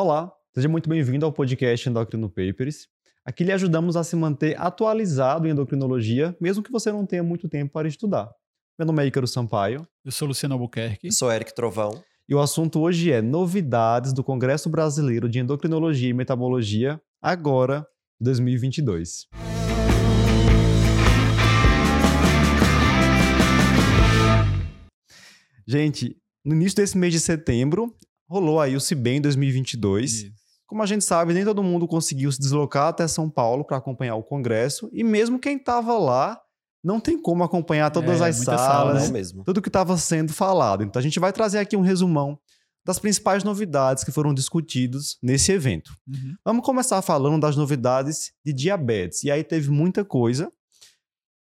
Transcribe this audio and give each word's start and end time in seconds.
Olá, 0.00 0.32
seja 0.54 0.68
muito 0.68 0.88
bem-vindo 0.88 1.26
ao 1.26 1.32
podcast 1.32 1.88
Endocrino 1.88 2.28
Papers. 2.28 2.86
Aqui 3.24 3.42
lhe 3.42 3.50
ajudamos 3.50 3.96
a 3.96 4.04
se 4.04 4.14
manter 4.14 4.56
atualizado 4.56 5.44
em 5.44 5.50
endocrinologia, 5.50 6.36
mesmo 6.40 6.62
que 6.62 6.70
você 6.70 6.92
não 6.92 7.04
tenha 7.04 7.24
muito 7.24 7.48
tempo 7.48 7.72
para 7.72 7.88
estudar. 7.88 8.30
Meu 8.78 8.86
nome 8.86 9.02
é 9.02 9.08
Ícaro 9.08 9.26
Sampaio. 9.26 9.84
Eu 10.04 10.12
sou 10.12 10.28
Luciano 10.28 10.54
Albuquerque. 10.54 11.08
Eu 11.08 11.12
sou 11.12 11.32
Eric 11.32 11.52
Trovão. 11.52 12.00
E 12.28 12.34
o 12.36 12.38
assunto 12.38 12.78
hoje 12.78 13.10
é 13.10 13.20
novidades 13.20 14.12
do 14.12 14.22
Congresso 14.22 14.70
Brasileiro 14.70 15.28
de 15.28 15.40
Endocrinologia 15.40 16.10
e 16.10 16.14
Metabologia, 16.14 17.02
agora, 17.20 17.84
2022. 18.20 19.26
Gente, 25.66 26.16
no 26.44 26.54
início 26.54 26.76
desse 26.76 26.96
mês 26.96 27.12
de 27.12 27.18
setembro, 27.18 27.92
rolou 28.28 28.60
aí 28.60 28.76
o 28.76 28.80
CIBEM 28.80 29.20
2022. 29.20 30.12
Isso. 30.12 30.32
Como 30.66 30.82
a 30.82 30.86
gente 30.86 31.02
sabe, 31.02 31.32
nem 31.32 31.44
todo 31.44 31.62
mundo 31.62 31.88
conseguiu 31.88 32.30
se 32.30 32.38
deslocar 32.38 32.88
até 32.88 33.08
São 33.08 33.30
Paulo 33.30 33.64
para 33.64 33.78
acompanhar 33.78 34.16
o 34.16 34.22
congresso, 34.22 34.90
e 34.92 35.02
mesmo 35.02 35.38
quem 35.38 35.56
estava 35.56 35.96
lá 35.96 36.38
não 36.84 37.00
tem 37.00 37.20
como 37.20 37.42
acompanhar 37.42 37.90
todas 37.90 38.20
é, 38.20 38.28
as 38.28 38.36
salas, 38.36 38.60
sala, 38.60 38.94
né? 38.94 39.08
mesmo. 39.08 39.44
tudo 39.44 39.62
que 39.62 39.68
estava 39.68 39.96
sendo 39.96 40.32
falado. 40.32 40.84
Então 40.84 41.00
a 41.00 41.02
gente 41.02 41.18
vai 41.18 41.32
trazer 41.32 41.58
aqui 41.58 41.76
um 41.76 41.80
resumão 41.80 42.38
das 42.84 42.98
principais 42.98 43.44
novidades 43.44 44.04
que 44.04 44.12
foram 44.12 44.32
discutidos 44.32 45.18
nesse 45.22 45.52
evento. 45.52 45.92
Uhum. 46.06 46.34
Vamos 46.44 46.64
começar 46.64 47.02
falando 47.02 47.40
das 47.40 47.56
novidades 47.56 48.32
de 48.44 48.52
diabetes. 48.52 49.24
E 49.24 49.30
aí 49.30 49.42
teve 49.42 49.70
muita 49.70 50.04
coisa. 50.04 50.50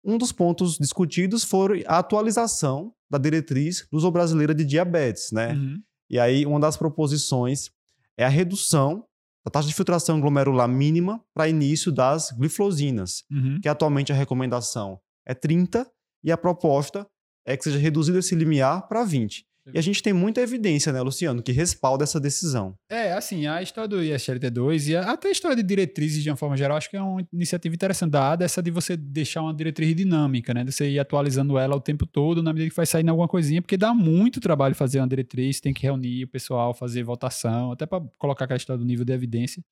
Um 0.04 0.18
dos 0.18 0.32
pontos 0.32 0.76
discutidos 0.78 1.42
foi 1.42 1.84
a 1.86 1.98
atualização 1.98 2.92
da 3.10 3.18
diretriz 3.18 3.86
luso 3.92 4.10
brasileira 4.10 4.54
de 4.54 4.64
diabetes, 4.64 5.32
né? 5.32 5.54
Uhum. 5.54 5.80
E 6.12 6.18
aí 6.18 6.44
uma 6.44 6.60
das 6.60 6.76
proposições 6.76 7.70
é 8.18 8.24
a 8.24 8.28
redução 8.28 9.04
da 9.44 9.50
taxa 9.50 9.66
de 9.66 9.74
filtração 9.74 10.20
glomerular 10.20 10.68
mínima 10.68 11.24
para 11.34 11.48
início 11.48 11.90
das 11.90 12.30
glifosinas, 12.30 13.24
uhum. 13.30 13.58
que 13.60 13.68
atualmente 13.68 14.12
a 14.12 14.14
recomendação 14.14 15.00
é 15.26 15.34
30 15.34 15.90
e 16.22 16.30
a 16.30 16.36
proposta 16.36 17.06
é 17.46 17.56
que 17.56 17.64
seja 17.64 17.78
reduzido 17.78 18.18
esse 18.18 18.34
limiar 18.34 18.86
para 18.86 19.04
20. 19.04 19.44
E 19.72 19.78
a 19.78 19.82
gente 19.82 20.02
tem 20.02 20.12
muita 20.12 20.40
evidência, 20.40 20.92
né, 20.92 21.00
Luciano, 21.00 21.42
que 21.42 21.52
respalda 21.52 22.02
essa 22.02 22.18
decisão. 22.18 22.74
É, 22.90 23.12
assim, 23.12 23.46
a 23.46 23.62
história 23.62 23.88
do 23.88 23.96
ISLT2 23.98 24.88
e 24.88 24.96
até 24.96 25.28
a 25.28 25.30
história 25.30 25.56
de 25.56 25.62
diretrizes 25.62 26.22
de 26.22 26.30
uma 26.30 26.36
forma 26.36 26.56
geral, 26.56 26.76
acho 26.76 26.90
que 26.90 26.96
é 26.96 27.02
uma 27.02 27.24
iniciativa 27.32 27.74
interessante 27.74 28.10
dada, 28.10 28.44
essa 28.44 28.60
de 28.60 28.70
você 28.70 28.96
deixar 28.96 29.42
uma 29.42 29.54
diretriz 29.54 29.94
dinâmica, 29.94 30.52
né, 30.52 30.64
de 30.64 30.72
você 30.72 30.90
ir 30.90 30.98
atualizando 30.98 31.56
ela 31.56 31.76
o 31.76 31.80
tempo 31.80 32.06
todo, 32.06 32.42
na 32.42 32.52
medida 32.52 32.70
que 32.70 32.76
vai 32.76 32.86
saindo 32.86 33.10
alguma 33.10 33.28
coisinha, 33.28 33.62
porque 33.62 33.76
dá 33.76 33.94
muito 33.94 34.40
trabalho 34.40 34.74
fazer 34.74 34.98
uma 34.98 35.08
diretriz, 35.08 35.60
tem 35.60 35.72
que 35.72 35.82
reunir 35.82 36.24
o 36.24 36.28
pessoal, 36.28 36.74
fazer 36.74 37.04
votação, 37.04 37.70
até 37.70 37.86
para 37.86 38.02
colocar 38.18 38.46
aquela 38.46 38.58
história 38.58 38.78
do 38.78 38.84
nível 38.84 39.04
de 39.04 39.12
evidência. 39.12 39.62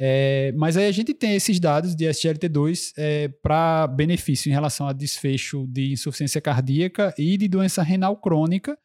É, 0.00 0.52
mas 0.56 0.76
aí 0.76 0.86
a 0.86 0.92
gente 0.92 1.12
tem 1.12 1.34
esses 1.34 1.58
dados 1.58 1.96
de 1.96 2.04
SGLT2 2.04 2.92
é, 2.96 3.28
para 3.42 3.86
benefício 3.88 4.48
em 4.48 4.52
relação 4.52 4.86
a 4.86 4.92
desfecho 4.92 5.66
de 5.66 5.92
insuficiência 5.92 6.40
cardíaca 6.40 7.12
e 7.18 7.36
de 7.36 7.48
doença 7.48 7.82
renal 7.82 8.16
crônica, 8.16 8.78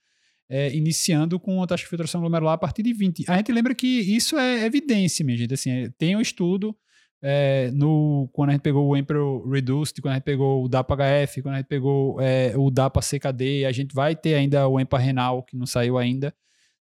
é, 0.49 0.73
iniciando 0.75 1.39
com 1.39 1.61
a 1.61 1.67
taxa 1.67 1.83
de 1.83 1.89
filtração 1.89 2.21
glomerular 2.21 2.53
a 2.53 2.57
partir 2.57 2.83
de 2.83 2.93
20. 2.93 3.25
A 3.27 3.37
gente 3.37 3.51
lembra 3.51 3.73
que 3.73 3.87
isso 3.87 4.37
é 4.37 4.65
evidência, 4.65 5.25
minha 5.25 5.37
gente. 5.37 5.53
Assim, 5.53 5.71
é, 5.71 5.89
tem 5.97 6.15
um 6.15 6.21
estudo 6.21 6.75
é, 7.21 7.71
no, 7.71 8.29
quando 8.33 8.49
a 8.49 8.51
gente 8.51 8.61
pegou 8.61 8.87
o 8.87 8.97
Emperor 8.97 9.49
Reduced, 9.49 10.01
quando 10.01 10.11
a 10.11 10.15
gente 10.15 10.25
pegou 10.25 10.65
o 10.65 10.67
DAPA-HF, 10.67 11.41
quando 11.41 11.55
a 11.55 11.57
gente 11.59 11.67
pegou 11.67 12.19
é, 12.19 12.53
o 12.57 12.69
DAPA-CKD, 12.69 13.65
a 13.65 13.71
gente 13.71 13.95
vai 13.95 14.15
ter 14.15 14.35
ainda 14.35 14.67
o 14.67 14.79
EMPA 14.79 14.97
renal, 14.97 15.43
que 15.43 15.55
não 15.55 15.65
saiu 15.65 15.97
ainda. 15.97 16.33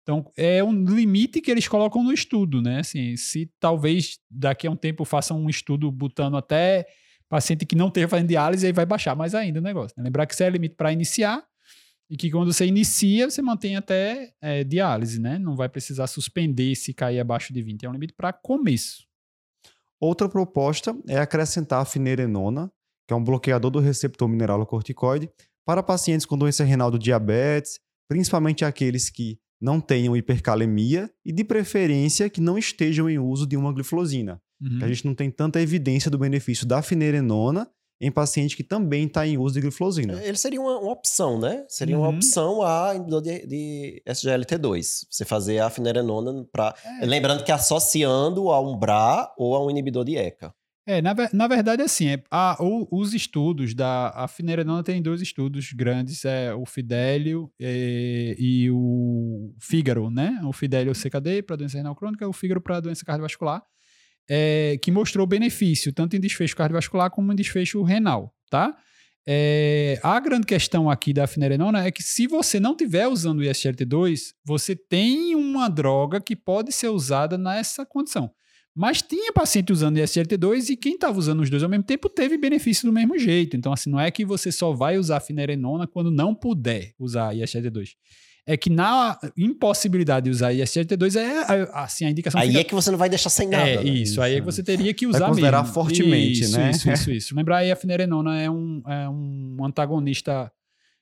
Então, 0.02 0.30
é 0.36 0.64
um 0.64 0.72
limite 0.84 1.42
que 1.42 1.50
eles 1.50 1.68
colocam 1.68 2.02
no 2.02 2.12
estudo, 2.12 2.62
né? 2.62 2.80
Assim, 2.80 3.16
se 3.16 3.50
talvez 3.60 4.18
daqui 4.30 4.66
a 4.66 4.70
um 4.70 4.76
tempo 4.76 5.04
façam 5.04 5.38
um 5.38 5.48
estudo 5.48 5.92
botando 5.92 6.36
até 6.36 6.86
paciente 7.28 7.64
que 7.64 7.76
não 7.76 7.88
esteja 7.88 8.08
fazendo 8.08 8.28
diálise, 8.28 8.66
aí 8.66 8.72
vai 8.72 8.84
baixar 8.84 9.14
mais 9.14 9.34
ainda 9.34 9.60
o 9.60 9.62
negócio. 9.62 9.94
Né? 9.96 10.04
Lembrar 10.04 10.26
que 10.26 10.34
isso 10.34 10.42
é 10.42 10.50
limite 10.50 10.74
para 10.74 10.92
iniciar, 10.92 11.44
e 12.10 12.16
que 12.16 12.28
quando 12.28 12.52
você 12.52 12.66
inicia, 12.66 13.30
você 13.30 13.40
mantém 13.40 13.76
até 13.76 14.34
é, 14.42 14.64
diálise, 14.64 15.20
né? 15.20 15.38
Não 15.38 15.54
vai 15.54 15.68
precisar 15.68 16.08
suspender 16.08 16.74
se 16.74 16.92
cair 16.92 17.20
abaixo 17.20 17.52
de 17.52 17.62
20. 17.62 17.84
É 17.84 17.88
um 17.88 17.92
limite 17.92 18.12
para 18.14 18.32
começo. 18.32 19.06
Outra 20.00 20.28
proposta 20.28 20.96
é 21.06 21.18
acrescentar 21.18 21.80
a 21.80 21.84
finerenona, 21.84 22.72
que 23.06 23.14
é 23.14 23.16
um 23.16 23.22
bloqueador 23.22 23.70
do 23.70 23.78
receptor 23.78 24.28
mineralocorticoide, 24.28 25.30
para 25.64 25.84
pacientes 25.84 26.26
com 26.26 26.36
doença 26.36 26.64
renal 26.64 26.90
do 26.90 26.98
diabetes, 26.98 27.78
principalmente 28.08 28.64
aqueles 28.64 29.08
que 29.08 29.38
não 29.60 29.80
tenham 29.80 30.16
hipercalemia 30.16 31.08
e, 31.24 31.30
de 31.30 31.44
preferência, 31.44 32.28
que 32.28 32.40
não 32.40 32.58
estejam 32.58 33.08
em 33.08 33.20
uso 33.20 33.46
de 33.46 33.56
uma 33.56 33.72
glifosina. 33.72 34.40
Uhum. 34.60 34.80
A 34.82 34.88
gente 34.88 35.04
não 35.04 35.14
tem 35.14 35.30
tanta 35.30 35.60
evidência 35.60 36.10
do 36.10 36.18
benefício 36.18 36.66
da 36.66 36.82
finerenona 36.82 37.68
em 38.00 38.10
paciente 38.10 38.56
que 38.56 38.64
também 38.64 39.04
está 39.04 39.26
em 39.26 39.36
uso 39.36 39.54
de 39.54 39.60
glifosina. 39.60 40.22
Ele 40.24 40.36
seria 40.36 40.60
uma, 40.60 40.78
uma 40.78 40.92
opção, 40.92 41.38
né? 41.38 41.64
Seria 41.68 41.98
uhum. 41.98 42.04
uma 42.04 42.16
opção 42.16 42.62
a 42.62 42.94
inibidor 42.94 43.20
de, 43.20 43.46
de, 43.46 44.02
SGLT2. 44.08 45.06
Você 45.10 45.24
fazer 45.24 45.58
a 45.58 45.68
finerenona 45.68 46.44
para... 46.50 46.74
É. 47.02 47.04
Lembrando 47.04 47.44
que 47.44 47.52
associando 47.52 48.50
a 48.50 48.60
um 48.60 48.76
BRA 48.78 49.30
ou 49.36 49.54
a 49.54 49.64
um 49.64 49.70
inibidor 49.70 50.04
de 50.04 50.16
ECA. 50.16 50.54
É, 50.86 51.02
na, 51.02 51.14
na 51.32 51.46
verdade, 51.46 51.82
assim, 51.82 52.08
é, 52.08 52.22
a, 52.30 52.56
o, 52.58 52.88
os 52.90 53.12
estudos 53.12 53.74
da 53.74 54.08
a 54.14 54.26
finerenona 54.26 54.82
tem 54.82 55.02
dois 55.02 55.20
estudos 55.20 55.72
grandes, 55.72 56.24
é 56.24 56.54
o 56.54 56.64
Fidelio 56.64 57.52
e, 57.60 57.64
é, 57.64 58.42
e 58.42 58.70
o 58.70 59.54
Fígaro, 59.60 60.10
né? 60.10 60.40
O 60.42 60.52
Fidelio 60.52 60.94
CKD 60.94 61.42
para 61.42 61.56
doença 61.56 61.76
renal 61.76 61.94
crônica, 61.94 62.26
o 62.26 62.32
Fígaro 62.32 62.62
para 62.62 62.80
doença 62.80 63.04
cardiovascular 63.04 63.62
é, 64.32 64.78
que 64.80 64.92
mostrou 64.92 65.26
benefício 65.26 65.92
tanto 65.92 66.14
em 66.14 66.20
desfecho 66.20 66.54
cardiovascular 66.54 67.10
como 67.10 67.32
em 67.32 67.36
desfecho 67.36 67.82
renal, 67.82 68.32
tá? 68.48 68.76
É, 69.26 69.98
a 70.04 70.18
grande 70.20 70.46
questão 70.46 70.88
aqui 70.88 71.12
da 71.12 71.26
finerenona 71.26 71.84
é 71.84 71.90
que 71.90 72.02
se 72.02 72.28
você 72.28 72.60
não 72.60 72.72
estiver 72.72 73.08
usando 73.08 73.40
o 73.40 73.42
ISGLT2, 73.42 74.32
você 74.44 74.76
tem 74.76 75.34
uma 75.34 75.68
droga 75.68 76.20
que 76.20 76.36
pode 76.36 76.72
ser 76.72 76.88
usada 76.88 77.36
nessa 77.36 77.84
condição. 77.84 78.30
Mas 78.74 79.02
tinha 79.02 79.32
paciente 79.32 79.72
usando 79.72 79.98
ISGLT2 79.98 80.70
e 80.70 80.76
quem 80.76 80.94
estava 80.94 81.18
usando 81.18 81.40
os 81.40 81.50
dois 81.50 81.64
ao 81.64 81.68
mesmo 81.68 81.84
tempo 81.84 82.08
teve 82.08 82.38
benefício 82.38 82.86
do 82.86 82.92
mesmo 82.92 83.18
jeito. 83.18 83.56
Então, 83.56 83.72
assim, 83.72 83.90
não 83.90 83.98
é 83.98 84.12
que 84.12 84.24
você 84.24 84.52
só 84.52 84.72
vai 84.72 84.96
usar 84.96 85.18
finerenona 85.18 85.88
quando 85.88 86.10
não 86.10 86.34
puder 86.36 86.94
usar 86.98 87.34
ISGLT2 87.34 87.96
é 88.46 88.56
que 88.56 88.70
na 88.70 89.18
impossibilidade 89.36 90.24
de 90.24 90.30
usar 90.30 90.52
ISGLT2 90.52 91.16
é 91.16 91.68
assim 91.72 92.04
a 92.04 92.10
indicação. 92.10 92.40
Aí 92.40 92.48
fica... 92.48 92.60
é 92.60 92.64
que 92.64 92.74
você 92.74 92.90
não 92.90 92.98
vai 92.98 93.08
deixar 93.08 93.30
sem 93.30 93.48
nada. 93.48 93.68
É 93.68 93.76
né? 93.76 93.84
isso, 93.84 94.20
aí 94.20 94.36
é 94.36 94.40
que 94.40 94.46
você 94.46 94.62
teria 94.62 94.92
que 94.92 95.06
usar 95.06 95.20
vai 95.20 95.28
considerar 95.28 95.62
mesmo. 95.62 95.74
fortemente, 95.74 96.40
isso, 96.40 96.58
né? 96.58 96.70
Isso, 96.70 96.90
isso, 96.90 97.10
isso. 97.10 97.36
Lembrar 97.36 97.58
aí 97.58 97.70
a 97.70 97.76
finerenona 97.76 98.40
é 98.40 98.50
um, 98.50 98.82
é 98.86 99.08
um 99.08 99.56
antagonista 99.64 100.50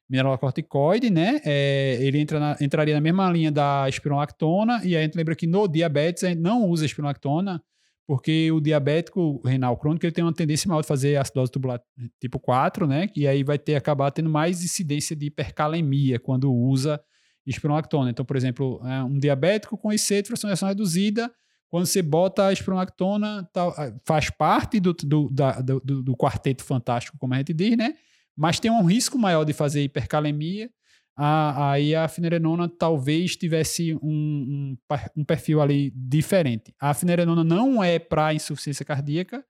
mineralocorticoide, 0.08 1.10
né? 1.10 1.40
É, 1.44 1.98
ele 2.00 2.18
entra 2.18 2.40
na, 2.40 2.56
entraria 2.60 2.94
na 2.94 3.00
mesma 3.00 3.30
linha 3.30 3.52
da 3.52 3.86
espironolactona 3.88 4.80
e 4.84 4.96
a 4.96 5.02
gente 5.02 5.14
lembra 5.14 5.36
que 5.36 5.46
no 5.46 5.68
diabetes 5.68 6.24
a 6.24 6.28
gente 6.28 6.40
não 6.40 6.66
usa 6.66 6.86
espironolactona 6.86 7.62
porque 8.06 8.50
o 8.50 8.58
diabético 8.58 9.42
renal 9.46 9.76
crônico 9.76 10.06
ele 10.06 10.12
tem 10.12 10.24
uma 10.24 10.32
tendência 10.32 10.66
maior 10.66 10.80
de 10.80 10.88
fazer 10.88 11.16
acidose 11.16 11.52
tubular 11.52 11.78
tipo 12.18 12.40
4, 12.40 12.86
né? 12.86 13.08
E 13.14 13.28
aí 13.28 13.44
vai 13.44 13.58
ter 13.58 13.74
acabar 13.74 14.10
tendo 14.10 14.30
mais 14.30 14.64
incidência 14.64 15.14
de 15.14 15.26
hipercalemia 15.26 16.18
quando 16.18 16.50
usa 16.50 16.98
espironolactona. 17.50 18.10
Então, 18.10 18.24
por 18.24 18.36
exemplo, 18.36 18.80
é, 18.84 19.02
um 19.02 19.18
diabético 19.18 19.76
com 19.76 19.92
IC 19.92 20.22
de 20.22 20.28
fração 20.28 20.68
reduzida, 20.68 21.30
quando 21.68 21.86
você 21.86 22.02
bota 22.02 22.46
a 22.46 22.52
espironolactona, 22.52 23.48
tá, 23.52 23.92
faz 24.06 24.30
parte 24.30 24.80
do, 24.80 24.92
do, 24.92 25.28
da, 25.30 25.60
do, 25.60 25.80
do, 25.80 26.16
quarteto 26.16 26.64
fantástico, 26.64 27.18
como 27.18 27.34
a 27.34 27.38
gente 27.38 27.52
diz, 27.52 27.76
né? 27.76 27.94
Mas 28.36 28.58
tem 28.58 28.70
um 28.70 28.84
risco 28.84 29.18
maior 29.18 29.44
de 29.44 29.52
fazer 29.52 29.82
hipercalemia. 29.82 30.70
A, 31.16 31.72
aí 31.72 31.94
a 31.94 32.06
finerenona 32.06 32.68
talvez 32.68 33.36
tivesse 33.36 33.92
um, 33.94 33.98
um, 34.02 34.76
um 35.16 35.24
perfil 35.24 35.60
ali 35.60 35.92
diferente. 35.94 36.72
A 36.80 36.94
finerenona 36.94 37.42
não 37.42 37.82
é 37.82 37.98
para 37.98 38.32
insuficiência 38.32 38.84
cardíaca, 38.84 39.44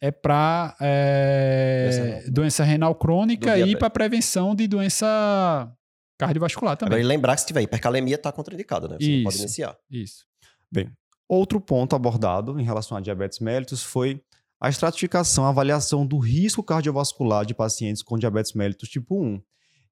é 0.00 0.10
para 0.10 0.76
é, 0.80 2.24
doença 2.28 2.64
renal 2.64 2.94
crônica 2.94 3.56
e 3.58 3.76
para 3.76 3.88
prevenção 3.88 4.54
de 4.54 4.66
doença 4.66 5.72
cardiovascular 6.18 6.76
também. 6.76 6.98
Agora, 6.98 7.02
e 7.02 7.06
lembrar 7.06 7.34
que 7.34 7.42
se 7.42 7.46
tiver 7.46 7.62
hipercalemia, 7.62 8.16
está 8.16 8.32
contraindicado, 8.32 8.88
né? 8.88 8.96
Você 8.98 9.04
isso, 9.04 9.16
não 9.16 9.24
pode 9.24 9.38
iniciar. 9.38 9.76
Isso. 9.90 10.24
Bem, 10.70 10.90
outro 11.28 11.60
ponto 11.60 11.94
abordado 11.94 12.58
em 12.58 12.64
relação 12.64 12.96
a 12.96 13.00
diabetes 13.00 13.38
mellitus 13.38 13.82
foi 13.82 14.20
a 14.60 14.68
estratificação, 14.68 15.44
a 15.44 15.50
avaliação 15.50 16.06
do 16.06 16.18
risco 16.18 16.62
cardiovascular 16.62 17.44
de 17.44 17.54
pacientes 17.54 18.02
com 18.02 18.18
diabetes 18.18 18.54
mellitus 18.54 18.88
tipo 18.88 19.22
1. 19.22 19.40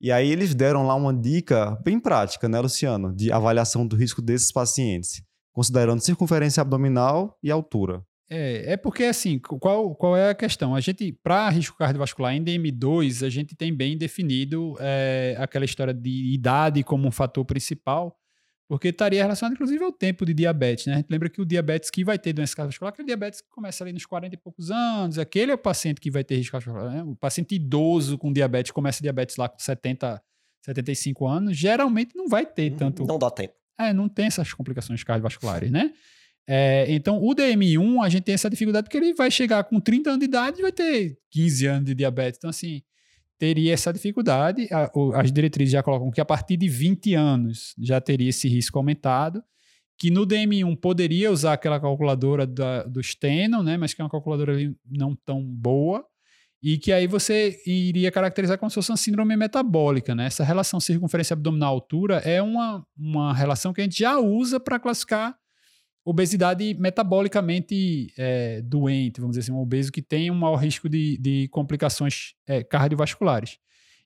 E 0.00 0.10
aí 0.10 0.30
eles 0.30 0.54
deram 0.54 0.86
lá 0.86 0.94
uma 0.94 1.14
dica 1.14 1.78
bem 1.84 2.00
prática, 2.00 2.48
né, 2.48 2.60
Luciano, 2.60 3.14
de 3.14 3.30
avaliação 3.30 3.86
do 3.86 3.96
risco 3.96 4.20
desses 4.20 4.52
pacientes, 4.52 5.22
considerando 5.52 6.00
circunferência 6.00 6.60
abdominal 6.60 7.38
e 7.42 7.50
altura. 7.50 8.02
É, 8.28 8.72
é 8.72 8.76
porque 8.76 9.04
assim, 9.04 9.38
qual, 9.38 9.94
qual 9.94 10.16
é 10.16 10.30
a 10.30 10.34
questão? 10.34 10.74
A 10.74 10.80
gente, 10.80 11.12
para 11.12 11.48
risco 11.50 11.76
cardiovascular 11.76 12.34
em 12.34 12.42
DM2, 12.42 13.24
a 13.24 13.28
gente 13.28 13.54
tem 13.54 13.74
bem 13.74 13.96
definido 13.96 14.76
é, 14.80 15.36
aquela 15.38 15.64
história 15.64 15.92
de 15.92 16.32
idade 16.32 16.82
como 16.82 17.06
um 17.06 17.10
fator 17.10 17.44
principal, 17.44 18.18
porque 18.66 18.88
estaria 18.88 19.22
relacionado, 19.22 19.52
inclusive, 19.52 19.84
ao 19.84 19.92
tempo 19.92 20.24
de 20.24 20.32
diabetes, 20.32 20.86
né? 20.86 20.94
A 20.94 20.96
gente 20.96 21.10
lembra 21.10 21.28
que 21.28 21.40
o 21.40 21.44
diabetes 21.44 21.90
que 21.90 22.02
vai 22.02 22.18
ter 22.18 22.32
doença 22.32 22.56
cardiovascular, 22.56 22.92
aquele 22.94 23.06
diabetes 23.06 23.42
que 23.42 23.48
começa 23.50 23.84
ali 23.84 23.92
nos 23.92 24.06
40 24.06 24.34
e 24.34 24.38
poucos 24.38 24.70
anos, 24.70 25.18
aquele 25.18 25.52
é 25.52 25.54
o 25.54 25.58
paciente 25.58 26.00
que 26.00 26.10
vai 26.10 26.24
ter 26.24 26.36
risco 26.36 26.52
cardiovascular, 26.52 26.94
né? 26.94 27.02
O 27.04 27.14
paciente 27.14 27.54
idoso 27.54 28.16
com 28.16 28.32
diabetes, 28.32 28.72
começa 28.72 29.02
diabetes 29.02 29.36
lá 29.36 29.50
com 29.50 29.58
70, 29.58 30.22
75 30.62 31.26
anos, 31.26 31.56
geralmente 31.56 32.16
não 32.16 32.26
vai 32.26 32.46
ter 32.46 32.74
tanto... 32.74 33.04
Não 33.04 33.18
dá 33.18 33.30
tempo. 33.30 33.52
É, 33.78 33.92
não 33.92 34.08
tem 34.08 34.26
essas 34.26 34.52
complicações 34.54 35.04
cardiovasculares, 35.04 35.70
né? 35.70 35.92
É, 36.46 36.84
então, 36.92 37.22
o 37.22 37.34
DM1, 37.34 38.04
a 38.04 38.08
gente 38.08 38.24
tem 38.24 38.34
essa 38.34 38.50
dificuldade 38.50 38.84
porque 38.84 38.98
ele 38.98 39.14
vai 39.14 39.30
chegar 39.30 39.64
com 39.64 39.80
30 39.80 40.10
anos 40.10 40.20
de 40.20 40.24
idade 40.26 40.58
e 40.58 40.62
vai 40.62 40.72
ter 40.72 41.18
15 41.30 41.66
anos 41.66 41.84
de 41.86 41.94
diabetes. 41.94 42.38
Então, 42.38 42.50
assim, 42.50 42.82
teria 43.38 43.72
essa 43.72 43.92
dificuldade. 43.92 44.68
As 45.14 45.32
diretrizes 45.32 45.72
já 45.72 45.82
colocam 45.82 46.10
que 46.10 46.20
a 46.20 46.24
partir 46.24 46.56
de 46.56 46.68
20 46.68 47.14
anos 47.14 47.74
já 47.78 48.00
teria 48.00 48.28
esse 48.28 48.48
risco 48.48 48.78
aumentado. 48.78 49.42
Que 49.96 50.10
no 50.10 50.26
DM1 50.26 50.76
poderia 50.80 51.30
usar 51.30 51.52
aquela 51.52 51.78
calculadora 51.78 52.46
da, 52.46 52.82
do 52.82 53.00
Steno, 53.00 53.62
né? 53.62 53.76
Mas 53.76 53.94
que 53.94 54.02
é 54.02 54.04
uma 54.04 54.10
calculadora 54.10 54.54
não 54.90 55.14
tão 55.24 55.40
boa. 55.40 56.04
E 56.60 56.78
que 56.78 56.90
aí 56.92 57.06
você 57.06 57.60
iria 57.64 58.10
caracterizar 58.10 58.58
como 58.58 58.70
se 58.70 58.74
fosse 58.74 58.90
uma 58.90 58.96
síndrome 58.96 59.36
metabólica, 59.36 60.14
né? 60.14 60.26
Essa 60.26 60.42
relação 60.42 60.80
circunferência 60.80 61.34
abdominal-altura 61.34 62.16
é 62.24 62.42
uma, 62.42 62.84
uma 62.98 63.32
relação 63.32 63.72
que 63.72 63.80
a 63.80 63.84
gente 63.84 63.98
já 63.98 64.18
usa 64.18 64.58
para 64.58 64.80
classificar 64.80 65.36
obesidade 66.04 66.74
metabolicamente 66.74 68.12
é, 68.18 68.60
doente, 68.62 69.20
vamos 69.20 69.36
dizer 69.36 69.50
assim, 69.50 69.58
um 69.58 69.62
obeso 69.62 69.90
que 69.90 70.02
tem 70.02 70.30
um 70.30 70.34
maior 70.34 70.56
risco 70.56 70.88
de, 70.88 71.16
de 71.18 71.48
complicações 71.48 72.34
é, 72.46 72.62
cardiovasculares. 72.62 73.58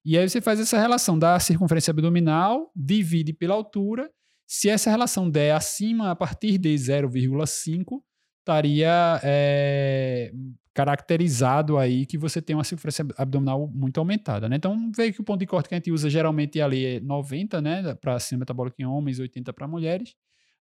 E 0.04 0.16
aí 0.16 0.28
você 0.28 0.40
faz 0.40 0.60
essa 0.60 0.78
relação 0.78 1.18
da 1.18 1.38
circunferência 1.40 1.90
abdominal, 1.90 2.70
divide 2.74 3.32
pela 3.32 3.54
altura. 3.54 4.08
Se 4.46 4.70
essa 4.70 4.90
relação 4.90 5.28
der 5.28 5.54
acima, 5.54 6.10
a 6.10 6.16
partir 6.16 6.56
de 6.56 6.72
0,5, 6.74 8.00
estaria 8.40 9.20
é, 9.22 10.32
caracterizado 10.72 11.76
aí 11.76 12.06
que 12.06 12.16
você 12.16 12.40
tem 12.40 12.56
uma 12.56 12.64
circunferência 12.64 13.04
abdominal 13.18 13.66
muito 13.66 13.98
aumentada. 13.98 14.48
Né? 14.48 14.56
Então, 14.56 14.90
veio 14.96 15.12
que 15.12 15.20
o 15.20 15.24
ponto 15.24 15.40
de 15.40 15.46
corte 15.46 15.68
que 15.68 15.74
a 15.74 15.78
gente 15.78 15.90
usa 15.90 16.08
geralmente 16.08 16.60
ali 16.60 16.86
é 16.86 17.00
90, 17.00 17.60
né, 17.60 17.94
para 17.96 18.18
cima 18.20 18.38
metabólico 18.40 18.80
em 18.80 18.86
homens, 18.86 19.18
80 19.18 19.52
para 19.52 19.66
mulheres. 19.66 20.14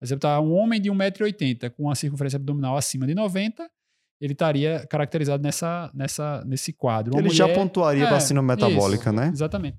Por 0.04 0.08
exemplo, 0.08 0.20
tá 0.20 0.38
um 0.42 0.52
homem 0.52 0.82
de 0.82 0.92
1,80m 0.92 1.70
com 1.70 1.84
uma 1.84 1.96
circunferência 1.96 2.36
abdominal 2.36 2.76
acima 2.76 3.08
de 3.08 3.16
90, 3.16 3.66
ele 4.20 4.34
estaria 4.34 4.86
caracterizado 4.90 5.42
nessa, 5.42 5.90
nessa, 5.94 6.44
nesse 6.46 6.74
quadro. 6.74 7.14
Uma 7.14 7.22
ele 7.22 7.30
mulher, 7.30 7.38
já 7.38 7.56
pontuaria 7.56 8.04
é, 8.04 8.08
para 8.08 8.18
a 8.18 8.20
síndrome 8.20 8.50
metabólica, 8.50 9.12
isso, 9.12 9.18
né? 9.18 9.30
Exatamente. 9.30 9.78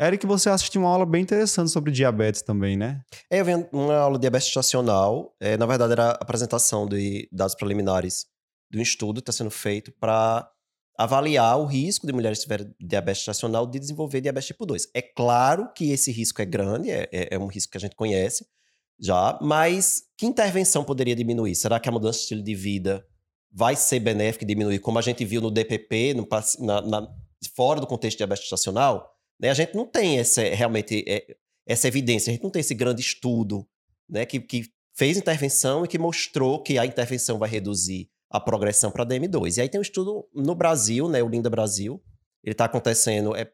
Eric, 0.00 0.26
você 0.26 0.48
assistiu 0.48 0.80
uma 0.80 0.88
aula 0.88 1.04
bem 1.04 1.20
interessante 1.20 1.70
sobre 1.70 1.92
diabetes 1.92 2.40
também, 2.40 2.78
né? 2.78 3.02
É, 3.30 3.40
eu 3.40 3.44
vi 3.44 3.52
uma 3.70 3.94
aula 3.94 4.16
de 4.16 4.22
diabetes 4.22 4.48
estacional. 4.48 5.36
É, 5.38 5.58
na 5.58 5.66
verdade, 5.66 5.92
era 5.92 6.12
a 6.12 6.12
apresentação 6.12 6.88
de 6.88 7.28
dados 7.30 7.54
preliminares 7.54 8.24
do 8.70 8.80
estudo 8.80 9.16
que 9.16 9.30
está 9.30 9.32
sendo 9.32 9.50
feito 9.50 9.92
para 10.00 10.48
avaliar 10.98 11.58
o 11.58 11.66
risco 11.66 12.06
de 12.06 12.12
mulheres 12.14 12.38
que 12.38 12.44
tiverem 12.44 12.74
diabetes 12.80 13.20
estacional 13.20 13.66
de 13.66 13.78
desenvolver 13.78 14.22
diabetes 14.22 14.46
tipo 14.46 14.64
2. 14.64 14.88
É 14.94 15.02
claro 15.02 15.70
que 15.74 15.90
esse 15.90 16.10
risco 16.10 16.40
é 16.40 16.46
grande, 16.46 16.90
é, 16.90 17.06
é, 17.12 17.34
é 17.34 17.38
um 17.38 17.48
risco 17.48 17.72
que 17.72 17.76
a 17.76 17.80
gente 17.80 17.94
conhece, 17.94 18.46
já, 19.00 19.38
mas 19.40 20.02
que 20.16 20.26
intervenção 20.26 20.84
poderia 20.84 21.16
diminuir? 21.16 21.54
Será 21.54 21.80
que 21.80 21.88
a 21.88 21.92
mudança 21.92 22.18
de 22.18 22.22
estilo 22.22 22.42
de 22.42 22.54
vida 22.54 23.06
vai 23.50 23.76
ser 23.76 24.00
benéfica 24.00 24.44
e 24.44 24.48
diminuir, 24.48 24.78
como 24.78 24.98
a 24.98 25.02
gente 25.02 25.24
viu 25.24 25.40
no 25.40 25.50
DPP, 25.50 26.14
no, 26.14 26.26
na, 26.60 26.80
na, 26.80 27.08
fora 27.54 27.80
do 27.80 27.86
contexto 27.86 28.16
de 28.16 28.18
diabetes 28.18 28.44
gestacional? 28.44 29.12
Né? 29.38 29.50
A 29.50 29.54
gente 29.54 29.74
não 29.74 29.86
tem 29.86 30.18
essa, 30.18 30.42
realmente 30.42 31.04
é, 31.06 31.36
essa 31.66 31.88
evidência, 31.88 32.30
a 32.30 32.32
gente 32.32 32.42
não 32.42 32.50
tem 32.50 32.60
esse 32.60 32.74
grande 32.74 33.00
estudo 33.00 33.66
né, 34.08 34.24
que, 34.24 34.40
que 34.40 34.64
fez 34.94 35.16
intervenção 35.16 35.84
e 35.84 35.88
que 35.88 35.98
mostrou 35.98 36.62
que 36.62 36.78
a 36.78 36.86
intervenção 36.86 37.38
vai 37.38 37.48
reduzir 37.48 38.08
a 38.30 38.40
progressão 38.40 38.90
para 38.90 39.04
DM2. 39.04 39.58
E 39.58 39.60
aí 39.60 39.68
tem 39.68 39.78
um 39.78 39.82
estudo 39.82 40.26
no 40.34 40.54
Brasil, 40.54 41.08
né, 41.08 41.22
o 41.22 41.28
Linda 41.28 41.50
Brasil, 41.50 42.02
ele 42.42 42.52
está 42.52 42.64
acontecendo, 42.64 43.36
é 43.36 43.50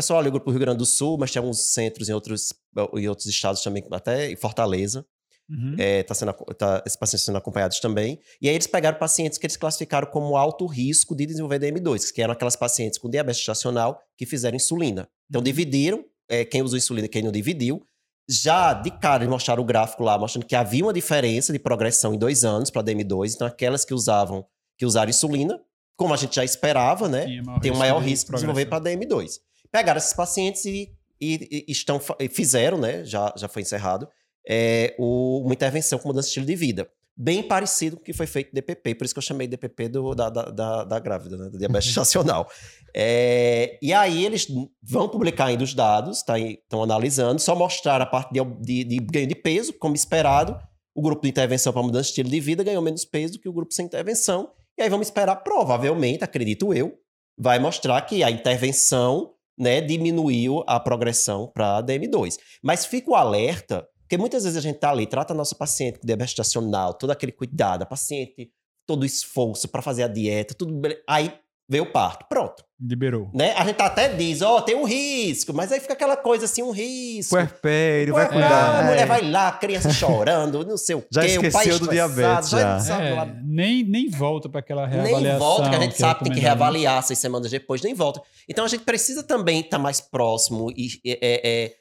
pessoal 0.00 0.20
ali 0.20 0.30
para 0.30 0.42
o 0.42 0.50
Rio 0.50 0.60
Grande 0.60 0.78
do 0.78 0.86
Sul, 0.86 1.18
mas 1.18 1.30
tem 1.30 1.40
alguns 1.40 1.72
centros 1.72 2.08
em 2.08 2.12
outros, 2.12 2.54
em 2.94 3.06
outros 3.06 3.26
estados 3.26 3.62
também, 3.62 3.84
até 3.92 4.32
em 4.32 4.36
Fortaleza. 4.36 5.04
Uhum. 5.48 5.74
É, 5.78 6.02
tá 6.04 6.14
sendo, 6.14 6.32
tá, 6.32 6.82
esses 6.86 6.96
pacientes 6.96 7.24
sendo 7.24 7.36
acompanhados 7.36 7.80
também. 7.80 8.18
E 8.40 8.48
aí 8.48 8.54
eles 8.54 8.66
pegaram 8.66 8.98
pacientes 8.98 9.36
que 9.36 9.44
eles 9.44 9.56
classificaram 9.56 10.08
como 10.08 10.36
alto 10.36 10.64
risco 10.64 11.14
de 11.14 11.26
desenvolver 11.26 11.58
DM2, 11.58 12.12
que 12.12 12.22
eram 12.22 12.32
aquelas 12.32 12.56
pacientes 12.56 12.98
com 12.98 13.10
diabetes 13.10 13.40
gestacional 13.40 14.00
que 14.16 14.24
fizeram 14.24 14.56
insulina. 14.56 15.08
Então 15.28 15.40
uhum. 15.40 15.44
dividiram, 15.44 16.04
é, 16.28 16.44
quem 16.44 16.62
usou 16.62 16.78
insulina 16.78 17.06
e 17.06 17.08
quem 17.08 17.22
não 17.22 17.32
dividiu. 17.32 17.82
Já 18.28 18.72
de 18.72 18.92
cara, 18.92 19.24
eles 19.24 19.30
mostraram 19.30 19.62
o 19.62 19.66
gráfico 19.66 20.04
lá, 20.04 20.16
mostrando 20.16 20.46
que 20.46 20.54
havia 20.54 20.84
uma 20.84 20.92
diferença 20.92 21.52
de 21.52 21.58
progressão 21.58 22.14
em 22.14 22.18
dois 22.18 22.44
anos 22.44 22.70
para 22.70 22.82
DM2. 22.82 23.34
Então 23.34 23.46
aquelas 23.46 23.84
que 23.84 23.92
usavam, 23.92 24.46
que 24.78 24.86
usaram 24.86 25.10
insulina, 25.10 25.60
como 25.96 26.14
a 26.14 26.16
gente 26.16 26.36
já 26.36 26.44
esperava, 26.44 27.08
né? 27.08 27.26
tem 27.60 27.72
um 27.72 27.76
maior 27.76 27.98
risco 27.98 28.30
de 28.30 28.36
desenvolver 28.36 28.66
para 28.66 28.82
DM2 28.84 29.40
pegaram 29.70 29.98
esses 29.98 30.12
pacientes 30.12 30.64
e, 30.64 30.90
e, 31.20 31.64
e 31.68 31.72
estão, 31.72 32.00
fizeram, 32.30 32.78
né? 32.78 33.04
Já, 33.04 33.32
já 33.36 33.48
foi 33.48 33.62
encerrado, 33.62 34.08
é, 34.48 34.94
o, 34.98 35.42
uma 35.44 35.52
intervenção 35.52 35.98
com 35.98 36.08
mudança 36.08 36.26
de 36.26 36.30
estilo 36.30 36.46
de 36.46 36.56
vida. 36.56 36.90
Bem 37.16 37.42
parecido 37.42 37.96
com 37.96 38.02
o 38.02 38.04
que 38.04 38.14
foi 38.14 38.26
feito 38.26 38.54
DPP, 38.54 38.94
por 38.94 39.04
isso 39.04 39.12
que 39.12 39.18
eu 39.18 39.22
chamei 39.22 39.46
DPP 39.46 39.88
do, 39.90 40.14
da, 40.14 40.30
da, 40.30 40.44
da, 40.44 40.84
da 40.84 40.98
grávida, 40.98 41.36
né? 41.36 41.50
Do 41.50 41.58
diabetes 41.58 41.88
gestacional. 41.88 42.48
É, 42.96 43.78
e 43.82 43.92
aí 43.92 44.24
eles 44.24 44.46
vão 44.82 45.08
publicar 45.08 45.46
ainda 45.46 45.62
os 45.62 45.74
dados, 45.74 46.18
estão 46.18 46.56
tá, 46.68 46.82
analisando, 46.82 47.40
só 47.40 47.54
mostrar 47.54 48.00
a 48.00 48.06
parte 48.06 48.32
de, 48.32 48.42
de, 48.60 48.84
de 48.84 48.96
ganho 48.98 49.26
de 49.26 49.34
peso, 49.34 49.74
como 49.74 49.94
esperado. 49.94 50.58
O 50.94 51.02
grupo 51.02 51.22
de 51.22 51.28
intervenção 51.28 51.72
para 51.72 51.82
mudança 51.82 52.04
de 52.04 52.08
estilo 52.08 52.30
de 52.30 52.40
vida 52.40 52.64
ganhou 52.64 52.82
menos 52.82 53.04
peso 53.04 53.34
do 53.34 53.38
que 53.38 53.48
o 53.48 53.52
grupo 53.52 53.72
sem 53.72 53.86
intervenção. 53.86 54.50
E 54.78 54.82
aí 54.82 54.88
vamos 54.88 55.08
esperar, 55.08 55.36
provavelmente, 55.36 56.24
acredito 56.24 56.72
eu, 56.72 56.98
vai 57.38 57.58
mostrar 57.58 58.00
que 58.02 58.24
a 58.24 58.30
intervenção 58.30 59.34
né, 59.60 59.82
diminuiu 59.82 60.64
a 60.66 60.80
progressão 60.80 61.46
para 61.52 61.82
DM2. 61.82 62.36
Mas 62.62 62.86
fica 62.86 63.10
o 63.10 63.14
alerta, 63.14 63.86
porque 64.00 64.16
muitas 64.16 64.44
vezes 64.44 64.56
a 64.56 64.62
gente 64.62 64.76
está 64.76 64.90
ali, 64.90 65.06
trata 65.06 65.34
a 65.34 65.36
nossa 65.36 65.54
paciente 65.54 65.98
com 65.98 66.06
diabetes 66.06 66.30
gestacional, 66.30 66.94
todo 66.94 67.10
aquele 67.10 67.30
cuidado, 67.30 67.82
a 67.82 67.86
paciente, 67.86 68.50
todo 68.86 69.02
o 69.02 69.06
esforço 69.06 69.68
para 69.68 69.82
fazer 69.82 70.02
a 70.02 70.08
dieta, 70.08 70.54
tudo 70.54 70.80
aí 71.06 71.32
veio 71.70 71.84
o 71.84 71.86
parto, 71.86 72.26
pronto. 72.28 72.64
Liberou. 72.82 73.30
Né? 73.32 73.52
A 73.52 73.64
gente 73.64 73.80
até 73.80 74.08
diz, 74.08 74.42
ó, 74.42 74.56
oh, 74.56 74.62
tem 74.62 74.74
um 74.74 74.84
risco, 74.84 75.52
mas 75.54 75.70
aí 75.70 75.78
fica 75.78 75.92
aquela 75.92 76.16
coisa 76.16 76.46
assim, 76.46 76.62
um 76.62 76.72
risco. 76.72 77.30
Puerpério, 77.30 78.14
vai 78.14 78.28
cuidar. 78.28 78.80
A 78.80 78.82
mulher 78.82 79.02
é. 79.02 79.06
vai 79.06 79.30
lá, 79.30 79.52
criança 79.52 79.92
chorando, 79.92 80.66
não 80.66 80.76
sei 80.76 80.96
o 80.96 81.04
já 81.12 81.20
quê, 81.20 81.28
esqueceu 81.28 81.50
o 81.50 81.52
pai 81.52 81.78
do 81.78 81.88
diabetes, 81.88 82.50
já. 82.50 82.78
já. 82.80 83.00
É, 83.00 83.34
nem, 83.44 83.84
nem 83.84 84.10
volta 84.10 84.48
para 84.48 84.58
aquela 84.58 84.84
reavaliação. 84.84 85.22
Nem 85.22 85.38
volta, 85.38 85.70
que 85.70 85.76
a 85.76 85.80
gente 85.80 85.92
que 85.92 85.98
sabe 85.98 86.18
que 86.18 86.24
tem 86.24 86.32
que 86.32 86.40
reavaliar 86.40 87.02
seis 87.04 87.18
semanas 87.18 87.50
depois, 87.50 87.82
nem 87.82 87.94
volta. 87.94 88.20
Então 88.48 88.64
a 88.64 88.68
gente 88.68 88.82
precisa 88.82 89.22
também 89.22 89.60
estar 89.60 89.76
tá 89.76 89.82
mais 89.82 90.00
próximo 90.00 90.72
e 90.72 90.88
é, 91.06 91.18
é, 91.22 91.74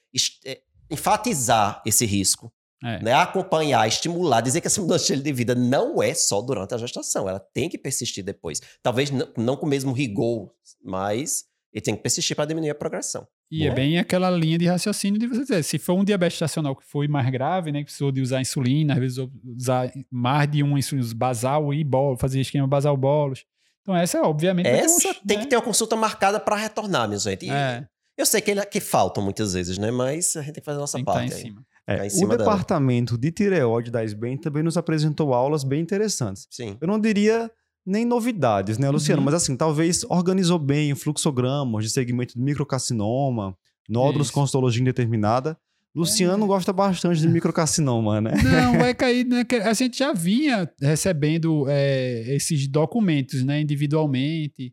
é, 0.45 0.59
enfatizar 0.91 1.81
esse 1.83 2.05
risco. 2.05 2.51
É. 2.83 3.03
Né? 3.03 3.13
Acompanhar, 3.13 3.87
estimular, 3.87 4.41
dizer 4.41 4.61
que 4.61 4.67
essa 4.67 4.79
mudança 4.81 4.99
de 4.99 5.03
estilo 5.03 5.23
de 5.23 5.33
vida 5.33 5.53
não 5.53 6.01
é 6.01 6.13
só 6.13 6.41
durante 6.41 6.73
a 6.73 6.77
gestação, 6.77 7.27
ela 7.27 7.39
tem 7.53 7.69
que 7.69 7.77
persistir 7.77 8.23
depois. 8.23 8.61
Talvez 8.81 9.11
não, 9.37 9.55
com 9.55 9.65
o 9.65 9.69
mesmo 9.69 9.91
rigor, 9.91 10.51
mas 10.83 11.45
ele 11.73 11.81
tem 11.81 11.95
que 11.95 12.01
persistir 12.01 12.35
para 12.35 12.45
diminuir 12.45 12.69
a 12.69 12.75
progressão. 12.75 13.27
E 13.51 13.65
é 13.65 13.73
bem 13.73 13.97
aquela 13.97 14.29
linha 14.29 14.59
de 14.59 14.67
raciocínio 14.67 15.19
de 15.19 15.25
você 15.25 15.41
dizer, 15.41 15.63
se 15.63 15.79
for 15.79 15.95
um 15.95 16.03
diabetes 16.03 16.35
estacional 16.35 16.75
que 16.75 16.85
foi 16.85 17.07
mais 17.07 17.27
grave, 17.31 17.71
né, 17.71 17.79
que 17.79 17.85
precisou 17.85 18.11
de 18.11 18.21
usar 18.21 18.39
insulina, 18.39 18.93
às 18.93 18.99
vezes 18.99 19.17
usar 19.43 19.91
mais 20.09 20.49
de 20.49 20.61
um 20.61 20.77
insulina, 20.77 21.07
basal 21.15 21.73
e 21.73 21.83
bolo, 21.83 22.15
fazer 22.15 22.39
esquema 22.39 22.67
basal 22.67 22.95
bolos. 22.95 23.43
Então 23.81 23.95
essa, 23.95 24.21
obviamente... 24.21 24.67
Essa 24.67 25.15
tem 25.25 25.37
né? 25.37 25.43
que 25.43 25.49
ter 25.49 25.55
uma 25.55 25.63
consulta 25.63 25.95
marcada 25.95 26.39
para 26.39 26.55
retornar, 26.55 27.07
minha 27.07 27.19
gente. 27.19 27.47
E 27.47 27.49
é. 27.49 27.87
Eu 28.15 28.25
sei 28.25 28.41
que, 28.41 28.51
ele, 28.51 28.63
que 28.65 28.79
faltam 28.79 29.23
muitas 29.23 29.53
vezes, 29.53 29.77
né, 29.77 29.89
mas 29.89 30.35
a 30.35 30.41
gente 30.41 30.53
tem 30.53 30.61
que 30.61 30.65
fazer 30.65 30.77
a 30.77 30.81
nossa 30.81 30.97
tem 30.97 31.05
parte. 31.05 31.31
Tá 31.31 31.37
em 31.37 31.41
cima. 31.41 31.65
É, 31.89 32.07
o 32.23 32.27
departamento 32.27 33.17
dela. 33.17 33.21
de 33.21 33.31
tireoide 33.31 33.89
da 33.89 34.03
SBEM 34.03 34.37
também 34.37 34.61
nos 34.61 34.77
apresentou 34.77 35.33
aulas 35.33 35.63
bem 35.63 35.81
interessantes. 35.81 36.47
Sim. 36.51 36.77
Eu 36.79 36.87
não 36.87 36.99
diria 36.99 37.49
nem 37.83 38.05
novidades, 38.05 38.77
né, 38.77 38.87
Luciano? 38.91 39.21
Uhum. 39.21 39.25
Mas 39.25 39.33
assim, 39.33 39.57
talvez 39.57 40.03
organizou 40.03 40.59
bem 40.59 40.93
fluxogramas 40.93 41.83
de 41.83 41.89
segmento 41.89 42.35
de 42.35 42.41
microcarcinoma, 42.41 43.57
nódulos 43.89 44.27
Isso. 44.27 44.33
com 44.33 44.43
histologia 44.43 44.81
indeterminada. 44.81 45.57
Luciano 45.95 46.43
é. 46.43 46.47
gosta 46.47 46.71
bastante 46.71 47.19
de 47.19 47.27
microcarcinoma, 47.27 48.21
né? 48.21 48.33
Não, 48.43 48.77
vai 48.77 48.93
cair. 48.93 49.25
Né? 49.25 49.43
A 49.65 49.73
gente 49.73 49.97
já 49.97 50.13
vinha 50.13 50.69
recebendo 50.79 51.65
é, 51.67 52.35
esses 52.35 52.67
documentos 52.67 53.43
né, 53.43 53.59
individualmente 53.59 54.71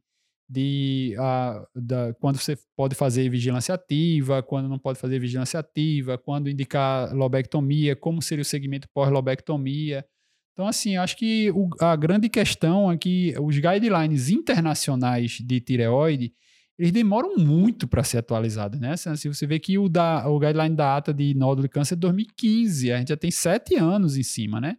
de 0.48 1.14
a, 1.18 1.66
da, 1.74 2.14
quando 2.14 2.38
você 2.38 2.56
pode 2.76 2.94
fazer 2.94 3.28
vigilância 3.28 3.74
ativa, 3.74 4.42
quando 4.42 4.68
não 4.68 4.78
pode 4.78 4.98
fazer 4.98 5.18
vigilância 5.18 5.58
ativa, 5.58 6.16
quando 6.16 6.48
indicar 6.48 7.12
lobectomia, 7.12 7.96
como 7.96 8.22
seria 8.22 8.42
o 8.42 8.44
segmento 8.44 8.88
pós-lobectomia. 8.94 10.04
Então, 10.52 10.66
assim, 10.66 10.96
acho 10.96 11.16
que 11.16 11.50
o, 11.50 11.68
a 11.80 11.94
grande 11.96 12.28
questão 12.28 12.90
é 12.90 12.96
que 12.96 13.34
os 13.40 13.58
guidelines 13.58 14.30
internacionais 14.30 15.38
de 15.40 15.60
tireoide, 15.60 16.32
eles 16.78 16.92
demoram 16.92 17.36
muito 17.36 17.88
para 17.88 18.04
ser 18.04 18.18
atualizados, 18.18 18.78
né? 18.78 18.96
Se 18.96 19.08
assim, 19.08 19.32
você 19.32 19.46
vê 19.46 19.58
que 19.58 19.78
o, 19.78 19.88
da, 19.88 20.28
o 20.28 20.38
guideline 20.38 20.76
da 20.76 20.96
ATA 20.96 21.12
de 21.12 21.34
nódulo 21.34 21.66
de 21.66 21.68
câncer 21.68 21.94
é 21.94 21.96
2015, 21.98 22.92
a 22.92 22.98
gente 22.98 23.08
já 23.08 23.16
tem 23.16 23.30
sete 23.30 23.76
anos 23.76 24.16
em 24.16 24.22
cima, 24.22 24.60
né? 24.60 24.76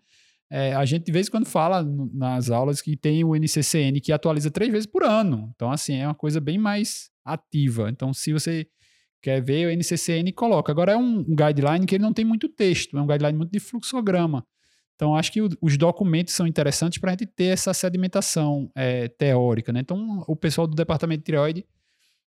É, 0.49 0.73
a 0.73 0.85
gente 0.85 1.03
de 1.03 1.11
vez 1.11 1.27
em 1.27 1.31
quando 1.31 1.45
fala 1.45 1.83
nas 2.13 2.49
aulas 2.49 2.81
que 2.81 2.95
tem 2.95 3.23
o 3.23 3.35
NCCN 3.35 3.99
que 3.99 4.13
atualiza 4.13 4.49
três 4.49 4.71
vezes 4.71 4.85
por 4.85 5.03
ano. 5.03 5.51
Então, 5.55 5.71
assim, 5.71 5.95
é 5.95 6.07
uma 6.07 6.15
coisa 6.15 6.39
bem 6.39 6.57
mais 6.57 7.09
ativa. 7.25 7.89
Então, 7.89 8.13
se 8.13 8.31
você 8.31 8.65
quer 9.21 9.41
ver 9.41 9.67
o 9.67 9.71
NCCN, 9.71 10.31
coloca. 10.31 10.71
Agora, 10.71 10.93
é 10.93 10.97
um, 10.97 11.23
guideline 11.23 11.85
que 11.85 11.95
ele 11.95 12.03
não 12.03 12.13
tem 12.13 12.23
muito 12.23 12.47
texto, 12.47 12.97
é 12.97 13.01
um 13.01 13.07
guideline 13.07 13.37
muito 13.37 13.51
de 13.51 13.59
fluxograma. 13.59 14.45
Então, 14.95 15.15
acho 15.15 15.31
que 15.31 15.41
o, 15.41 15.49
os 15.61 15.77
documentos 15.77 16.33
são 16.33 16.47
interessantes 16.47 16.97
para 16.97 17.11
a 17.11 17.13
gente 17.13 17.27
ter 17.27 17.45
essa 17.45 17.73
sedimentação 17.73 18.71
é, 18.73 19.07
teórica. 19.09 19.73
Né? 19.73 19.81
Então, 19.81 20.23
o 20.27 20.35
pessoal 20.35 20.65
do 20.65 20.75
departamento 20.75 21.19
de 21.19 21.25
tireoide 21.25 21.65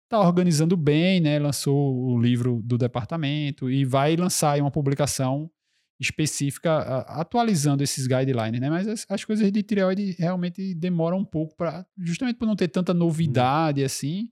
está 0.05 0.21
organizando 0.21 0.77
bem, 0.77 1.21
né? 1.21 1.39
lançou 1.39 1.97
o 1.97 2.21
livro 2.21 2.61
do 2.63 2.77
departamento 2.77 3.71
e 3.71 3.85
vai 3.85 4.15
lançar 4.15 4.61
uma 4.61 4.71
publicação 4.71 5.51
específica 6.03 7.05
atualizando 7.09 7.83
esses 7.83 8.07
guidelines, 8.07 8.61
né? 8.61 8.69
Mas 8.69 8.89
as, 8.89 9.07
as 9.09 9.25
coisas 9.25 9.51
de 9.51 9.63
tireoide 9.63 10.15
realmente 10.19 10.75
demoram 10.75 11.19
um 11.19 11.25
pouco 11.25 11.57
para, 11.57 11.87
justamente 11.99 12.37
por 12.37 12.47
não 12.47 12.57
ter 12.57 12.69
tanta 12.69 12.93
novidade 12.93 13.83
hum. 13.83 13.87
assim, 13.87 14.29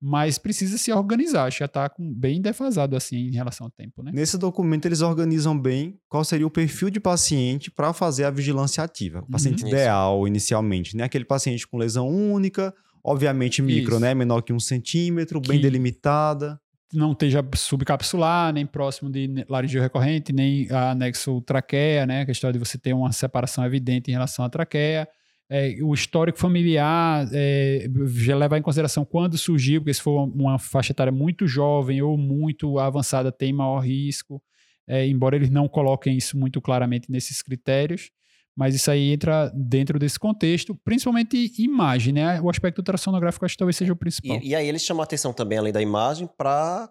mas 0.00 0.38
precisa 0.38 0.78
se 0.78 0.92
organizar. 0.92 1.46
Acho 1.46 1.56
que 1.56 1.60
já 1.60 1.66
está 1.66 1.90
bem 1.98 2.40
defasado 2.40 2.96
assim 2.96 3.16
em 3.16 3.34
relação 3.34 3.66
ao 3.66 3.70
tempo, 3.70 4.02
né? 4.02 4.12
Nesse 4.14 4.38
documento 4.38 4.86
eles 4.86 5.00
organizam 5.00 5.58
bem 5.58 5.98
qual 6.08 6.24
seria 6.24 6.46
o 6.46 6.50
perfil 6.50 6.88
de 6.88 7.00
paciente 7.00 7.70
para 7.70 7.92
fazer 7.92 8.24
a 8.24 8.30
vigilância 8.30 8.82
ativa. 8.82 9.20
O 9.20 9.30
paciente 9.30 9.62
uhum. 9.62 9.68
ideal 9.68 10.26
inicialmente, 10.26 10.96
né? 10.96 11.04
Aquele 11.04 11.24
paciente 11.24 11.66
com 11.66 11.76
lesão 11.76 12.08
única, 12.08 12.72
obviamente 13.02 13.60
micro, 13.60 13.94
Isso. 13.94 14.00
né? 14.00 14.14
Menor 14.14 14.42
que 14.42 14.52
um 14.52 14.60
centímetro, 14.60 15.40
que... 15.40 15.48
bem 15.48 15.60
delimitada 15.60 16.60
não 16.92 17.12
esteja 17.12 17.44
subcapsular, 17.54 18.52
nem 18.52 18.64
próximo 18.64 19.10
de 19.10 19.44
laringio 19.48 19.82
recorrente, 19.82 20.32
nem 20.32 20.70
anexo 20.70 21.40
traqueia, 21.42 22.06
né? 22.06 22.24
A 22.26 22.30
história 22.30 22.52
de 22.52 22.58
você 22.58 22.78
ter 22.78 22.92
uma 22.94 23.12
separação 23.12 23.64
evidente 23.64 24.10
em 24.10 24.14
relação 24.14 24.44
à 24.44 24.48
traqueia. 24.48 25.08
É, 25.50 25.76
o 25.82 25.94
histórico 25.94 26.38
familiar 26.38 27.26
é, 27.32 27.86
já 28.06 28.36
levar 28.36 28.58
em 28.58 28.62
consideração 28.62 29.04
quando 29.04 29.38
surgiu, 29.38 29.80
porque 29.80 29.94
se 29.94 30.02
for 30.02 30.24
uma 30.24 30.58
faixa 30.58 30.92
etária 30.92 31.12
muito 31.12 31.46
jovem 31.46 32.02
ou 32.02 32.18
muito 32.18 32.78
avançada, 32.78 33.32
tem 33.32 33.52
maior 33.52 33.80
risco, 33.80 34.42
é, 34.86 35.06
embora 35.06 35.36
eles 35.36 35.48
não 35.50 35.66
coloquem 35.66 36.16
isso 36.16 36.38
muito 36.38 36.60
claramente 36.60 37.10
nesses 37.10 37.40
critérios. 37.42 38.10
Mas 38.58 38.74
isso 38.74 38.90
aí 38.90 39.12
entra 39.12 39.52
dentro 39.54 40.00
desse 40.00 40.18
contexto, 40.18 40.74
principalmente 40.84 41.52
imagem, 41.62 42.12
né? 42.12 42.40
O 42.40 42.50
aspecto 42.50 42.78
ultrassonográfico 42.78 43.44
acho 43.44 43.54
que 43.54 43.58
talvez 43.58 43.76
seja 43.76 43.92
o 43.92 43.96
principal. 43.96 44.36
E, 44.42 44.48
e 44.48 44.54
aí 44.56 44.66
eles 44.66 44.82
chamam 44.82 45.00
a 45.00 45.04
atenção 45.04 45.32
também, 45.32 45.58
além 45.58 45.72
da 45.72 45.80
imagem, 45.80 46.28
para 46.36 46.90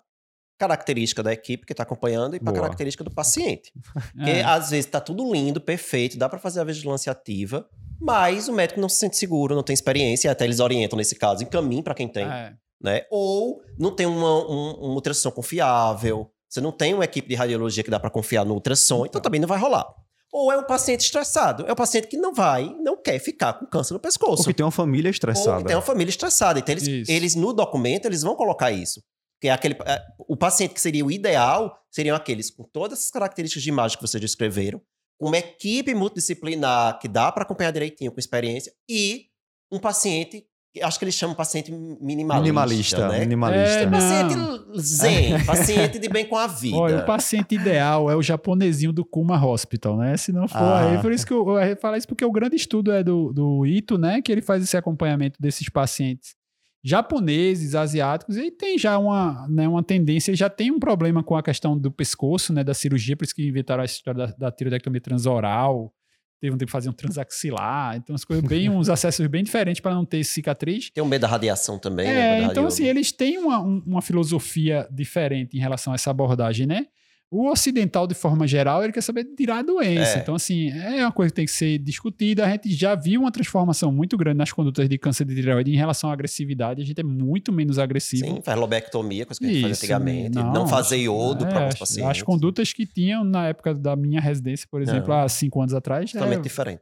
característica 0.58 1.22
da 1.22 1.34
equipe 1.34 1.66
que 1.66 1.74
está 1.74 1.84
acompanhando 1.84 2.38
e 2.38 2.40
para 2.40 2.54
característica 2.54 3.04
do 3.04 3.12
paciente. 3.12 3.74
Porque 4.16 4.32
é. 4.32 4.44
às 4.46 4.70
vezes 4.70 4.86
está 4.86 5.02
tudo 5.02 5.30
lindo, 5.30 5.60
perfeito, 5.60 6.18
dá 6.18 6.30
para 6.30 6.40
fazer 6.40 6.62
a 6.62 6.64
vigilância 6.64 7.12
ativa, 7.12 7.68
mas 8.00 8.48
o 8.48 8.54
médico 8.54 8.80
não 8.80 8.88
se 8.88 8.96
sente 8.96 9.18
seguro, 9.18 9.54
não 9.54 9.62
tem 9.62 9.74
experiência, 9.74 10.30
e 10.30 10.32
até 10.32 10.46
eles 10.46 10.62
orientam 10.62 10.96
nesse 10.96 11.16
caso, 11.16 11.44
encaminhem 11.44 11.84
para 11.84 11.94
quem 11.94 12.08
tem. 12.08 12.24
É. 12.24 12.54
Né? 12.82 13.02
Ou 13.12 13.62
não 13.78 13.94
tem 13.94 14.06
uma, 14.06 14.50
um, 14.50 14.72
uma 14.86 14.94
ultrassom 14.94 15.32
confiável, 15.32 16.32
você 16.48 16.62
não 16.62 16.72
tem 16.72 16.94
uma 16.94 17.04
equipe 17.04 17.28
de 17.28 17.36
radiologia 17.36 17.84
que 17.84 17.92
dá 17.92 18.00
para 18.00 18.10
confiar 18.10 18.46
no 18.46 18.54
ultrassom, 18.54 19.06
então 19.06 19.20
também 19.20 19.42
não 19.42 19.50
vai 19.50 19.60
rolar. 19.60 19.86
Ou 20.32 20.52
é 20.52 20.58
um 20.58 20.64
paciente 20.64 21.02
estressado. 21.02 21.66
É 21.68 21.72
um 21.72 21.76
paciente 21.76 22.08
que 22.08 22.18
não 22.18 22.34
vai, 22.34 22.76
não 22.82 23.02
quer 23.02 23.18
ficar 23.20 23.54
com 23.54 23.66
câncer 23.66 23.94
no 23.94 24.00
pescoço. 24.00 24.42
Ou 24.42 24.48
que 24.48 24.54
tem 24.54 24.66
uma 24.66 24.72
família 24.72 25.10
estressada. 25.10 25.52
Ou 25.52 25.58
que 25.62 25.68
tem 25.68 25.76
uma 25.76 25.82
família 25.82 26.10
estressada. 26.10 26.60
Então, 26.60 26.74
eles, 26.74 27.10
eles 27.10 27.36
no 27.36 27.54
documento, 27.54 28.06
eles 28.06 28.22
vão 28.22 28.36
colocar 28.36 28.72
isso. 28.72 29.02
Que 29.40 29.48
é 29.48 29.52
aquele, 29.52 29.76
é, 29.86 30.02
o 30.28 30.36
paciente 30.36 30.74
que 30.74 30.82
seria 30.82 31.06
o 31.06 31.12
ideal 31.12 31.78
seriam 31.92 32.16
aqueles 32.16 32.52
com 32.52 32.64
todas 32.64 33.00
as 33.00 33.12
características 33.12 33.64
de 33.64 33.70
imagem 33.70 33.98
que 33.98 34.02
vocês 34.06 34.20
descreveram, 34.20 34.82
com 35.20 35.28
uma 35.28 35.38
equipe 35.38 35.94
multidisciplinar 35.96 37.00
que 37.00 37.08
dá 37.08 37.32
para 37.32 37.44
acompanhar 37.44 37.72
direitinho 37.72 38.12
com 38.12 38.20
experiência 38.20 38.74
e 38.90 39.28
um 39.72 39.80
paciente 39.80 40.46
acho 40.82 41.00
que 41.00 41.06
eles 41.06 41.16
chamam 41.16 41.36
paciente 41.36 41.72
minimalista. 41.72 42.42
Minimalista, 42.42 43.08
né? 43.10 43.20
minimalista. 43.20 43.80
É, 43.80 43.88
paciente 43.88 44.36
zen, 44.80 45.46
paciente 45.46 46.00
de 46.00 46.10
bem 46.10 46.26
com 46.26 46.38
a 46.38 46.48
vida. 46.48 46.78
Olha, 46.78 47.00
o 47.00 47.06
paciente 47.06 47.56
ideal 47.56 48.10
é 48.10 48.16
o 48.16 48.22
japonesinho 48.22 48.92
do 48.92 49.06
Kuma 49.06 49.44
Hospital, 49.44 49.98
né? 49.98 50.18
Se 50.18 50.32
não 50.32 50.48
for 50.48 50.58
ah. 50.58 50.92
aí, 50.92 51.02
por 51.02 51.12
isso 51.12 51.26
que 51.26 51.34
eu, 51.34 51.48
eu 51.58 51.78
falo 51.78 51.96
isso 51.96 52.08
porque 52.08 52.26
o 52.26 52.32
grande 52.32 52.56
estudo 52.56 52.92
é 52.92 53.04
do, 53.04 53.32
do 53.34 53.66
Ito, 53.66 53.98
né? 53.98 54.22
Que 54.22 54.32
ele 54.32 54.42
faz 54.42 54.64
esse 54.64 54.78
acompanhamento 54.78 55.42
desses 55.42 55.70
pacientes 55.70 56.36
japoneses, 56.84 57.76
asiáticos, 57.76 58.38
e 58.38 58.50
tem 58.50 58.78
já 58.78 58.98
uma, 58.98 59.46
né, 59.50 59.68
uma 59.68 59.84
tendência, 59.84 60.34
já 60.34 60.50
tem 60.50 60.72
um 60.72 60.80
problema 60.80 61.22
com 61.22 61.36
a 61.36 61.44
questão 61.44 61.78
do 61.78 61.92
pescoço, 61.92 62.54
né, 62.54 62.64
da 62.64 62.74
cirurgia, 62.74 63.18
por 63.18 63.26
isso 63.26 63.36
que 63.36 63.46
inventaram 63.46 63.82
a 63.82 63.86
história 63.86 64.28
da, 64.28 64.34
da 64.34 64.52
tiroidectomia 64.52 65.02
transoral, 65.02 65.94
teve 66.40 66.54
um 66.54 66.58
tempo 66.58 66.68
que 66.68 66.72
fazer 66.72 66.90
um 66.90 66.94
transaxilar, 66.94 67.96
então 67.96 68.16
as 68.16 68.24
coisas 68.24 68.46
bem, 68.46 68.70
uns 68.70 68.90
acessos 68.90 69.26
bem 69.28 69.44
diferentes 69.44 69.82
para 69.82 69.94
não 69.94 70.06
ter 70.06 70.24
cicatriz. 70.24 70.90
Tem 70.92 71.04
um 71.04 71.08
medo 71.08 71.22
da 71.22 71.28
radiação 71.28 71.80
também, 71.80 72.08
é, 72.08 72.42
né? 72.42 72.44
Então, 72.44 72.68
assim, 72.68 72.86
eles 72.86 73.12
têm 73.12 73.38
uma, 73.38 73.60
uma 73.60 74.02
filosofia 74.02 74.88
diferente 74.92 75.58
em 75.58 75.60
relação 75.60 75.94
a 75.94 75.96
essa 75.96 76.12
abordagem, 76.12 76.68
né? 76.68 76.88
O 77.30 77.52
ocidental, 77.52 78.08
de 78.08 78.16
forma 78.16 78.48
geral, 78.48 78.82
ele 78.84 78.94
quer 78.94 79.02
saber 79.02 79.26
tirar 79.36 79.60
a 79.60 79.62
doença. 79.62 80.18
É. 80.18 80.22
Então, 80.22 80.34
assim, 80.34 80.70
é 80.70 81.04
uma 81.04 81.12
coisa 81.12 81.30
que 81.30 81.36
tem 81.36 81.46
que 81.46 81.52
ser 81.52 81.78
discutida. 81.78 82.46
A 82.46 82.50
gente 82.50 82.72
já 82.74 82.96
viu 82.96 83.22
uma 83.22 83.32
transformação 83.32 83.92
muito 83.92 84.16
grande 84.16 84.38
nas 84.38 84.52
condutas 84.54 84.88
de 84.88 84.98
câncer 84.98 85.26
de 85.26 85.36
tireoide 85.36 85.70
em 85.70 85.76
relação 85.76 86.10
à 86.10 86.14
agressividade. 86.14 86.82
A 86.82 86.86
gente 86.86 87.02
é 87.02 87.04
muito 87.04 87.52
menos 87.52 87.78
agressivo. 87.80 88.26
Sim, 88.26 88.42
faz 88.42 88.58
lobectomia, 88.58 89.26
coisa 89.26 89.42
que 89.42 89.46
a 89.46 89.50
gente 89.50 89.62
fazia 89.62 89.76
antigamente. 89.76 90.36
Não, 90.36 90.54
não 90.54 90.68
fazer 90.70 91.00
iodo 91.00 91.46
é, 91.46 91.50
para 91.50 91.68
os 91.68 91.76
pacientes. 91.76 92.12
As 92.12 92.22
condutas 92.22 92.72
que 92.72 92.86
tinham 92.86 93.26
na 93.26 93.50
época 93.50 93.76
da 93.76 93.94
minha 93.98 94.22
residência, 94.22 94.66
por 94.72 94.82
exemplo, 94.82 95.10
não. 95.10 95.20
há 95.20 95.28
cinco 95.28 95.60
anos 95.60 95.74
atrás. 95.74 96.10
Totalmente 96.10 96.40
é... 96.40 96.44
diferente. 96.44 96.82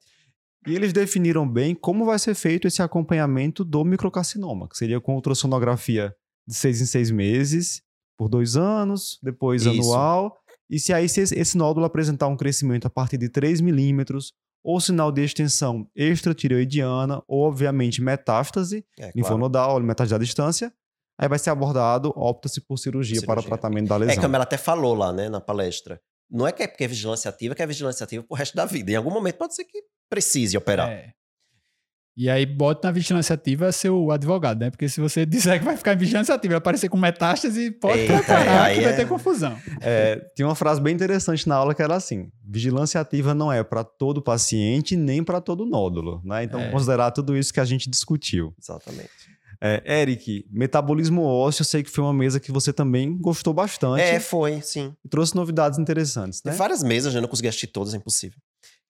E 0.68 0.76
eles 0.76 0.94
definiram 0.94 1.48
bem 1.48 1.74
como 1.74 2.06
vai 2.06 2.20
ser 2.20 2.36
feito 2.36 2.68
esse 2.68 2.84
acompanhamento 2.84 3.64
do 3.64 3.84
microcarcinoma, 3.84 4.68
que 4.70 4.78
seria 4.78 5.02
com 5.02 5.16
ultrassonografia 5.16 6.14
de 6.48 6.54
seis 6.54 6.82
em 6.82 6.86
seis 6.86 7.10
meses 7.10 7.82
por 8.18 8.30
dois 8.30 8.56
anos, 8.56 9.20
depois 9.22 9.66
Isso. 9.66 9.72
anual. 9.72 10.38
E 10.70 10.80
se 10.80 10.94
aí 10.94 11.08
se 11.08 11.22
esse 11.22 11.58
nódulo 11.58 11.86
apresentar 11.86 12.28
um 12.28 12.36
crescimento 12.36 12.86
a 12.88 12.90
partir 12.90 13.18
de 13.18 13.30
3 13.30 13.62
milímetros, 13.62 14.34
ou 14.64 14.80
sinal 14.82 15.12
de 15.12 15.24
extensão 15.24 15.88
extratireoidiana, 15.96 17.22
ou 17.28 17.44
obviamente 17.44 18.02
metástase, 18.02 18.84
é, 19.00 19.12
linfonodal, 19.16 19.70
claro. 19.72 19.86
metástase 19.86 20.16
à 20.16 20.18
distância, 20.18 20.74
aí 21.20 21.30
vai 21.30 21.38
ser 21.38 21.52
abordado, 21.52 22.12
opta-se 22.16 22.60
por 22.62 22.78
cirurgia, 22.78 23.20
cirurgia, 23.20 23.28
para 23.28 23.44
tratamento 23.44 23.90
da 23.90 23.98
lesão. 23.98 24.16
É 24.16 24.20
como 24.20 24.36
ela 24.36 24.44
até 24.44 24.58
falou 24.58 24.96
lá, 24.96 25.14
né, 25.14 25.30
na 25.30 25.40
palestra. 25.40 26.02
Não 26.30 26.48
é 26.48 26.52
que 26.52 26.64
é 26.64 26.68
porque 26.68 26.84
é 26.84 26.88
vigilância 26.88 27.30
ativa, 27.30 27.54
que 27.54 27.62
é 27.62 27.68
vigilância 27.68 28.04
ativa 28.04 28.24
pro 28.24 28.36
resto 28.36 28.56
da 28.56 28.66
vida. 28.66 28.92
Em 28.92 28.96
algum 28.96 29.12
momento 29.12 29.38
pode 29.38 29.54
ser 29.54 29.66
que 29.66 29.84
precise 30.10 30.58
operar. 30.58 30.90
É. 30.90 31.14
E 32.18 32.30
aí 32.30 32.46
bota 32.46 32.88
na 32.88 32.92
vigilância 32.94 33.34
ativa 33.34 33.72
seu 33.72 34.10
advogado, 34.10 34.60
né? 34.60 34.70
Porque 34.70 34.88
se 34.88 35.02
você 35.02 35.26
disser 35.28 35.60
que 35.60 35.66
vai 35.66 35.76
ficar 35.76 35.94
em 35.94 35.98
vigilância 35.98 36.34
ativa 36.34 36.54
e 36.54 36.58
aparecer 36.58 36.88
com 36.88 36.98
metástase, 36.98 37.72
pode 37.72 38.00
Eita, 38.00 38.14
preparar 38.20 38.74
que 38.74 38.80
é... 38.80 38.84
vai 38.84 38.96
ter 38.96 39.08
confusão. 39.08 39.58
É, 39.82 40.16
tem 40.36 40.46
uma 40.46 40.56
frase 40.56 40.80
bem 40.80 40.94
interessante 40.94 41.48
na 41.48 41.56
aula 41.56 41.76
que 41.76 41.82
era 41.82 41.96
assim: 41.96 42.32
vigilância 42.44 43.02
ativa 43.02 43.34
não 43.34 43.52
é 43.52 43.64
para 43.64 43.84
todo 43.84 44.22
paciente 44.22 44.96
nem 44.96 45.24
para 45.24 45.42
todo 45.42 45.66
nódulo, 45.66 46.22
né? 46.24 46.44
Então, 46.44 46.60
é. 46.60 46.72
considerar 46.72 47.12
tudo 47.12 47.36
isso 47.36 47.54
que 47.54 47.60
a 47.60 47.66
gente 47.66 47.90
discutiu. 47.90 48.54
Exatamente. 48.62 49.36
É, 49.62 50.02
Eric, 50.02 50.46
metabolismo 50.52 51.24
ósseo, 51.24 51.62
eu 51.62 51.66
sei 51.66 51.84
que 51.84 51.90
foi 51.90 52.04
uma 52.04 52.14
mesa 52.14 52.40
que 52.40 52.52
você 52.52 52.72
também 52.72 53.18
gostou 53.18 53.54
bastante. 53.54 54.02
É, 54.02 54.20
foi, 54.20 54.62
sim. 54.62 54.94
trouxe 55.10 55.36
novidades 55.36 55.80
interessantes, 55.80 56.42
né? 56.44 56.52
Tem 56.52 56.58
várias 56.58 56.84
mesas, 56.84 57.16
eu 57.16 57.22
não 57.22 57.28
consegui 57.28 57.48
assistir 57.48 57.68
todas, 57.68 57.94
é 57.94 57.98
impossível. 57.98 58.38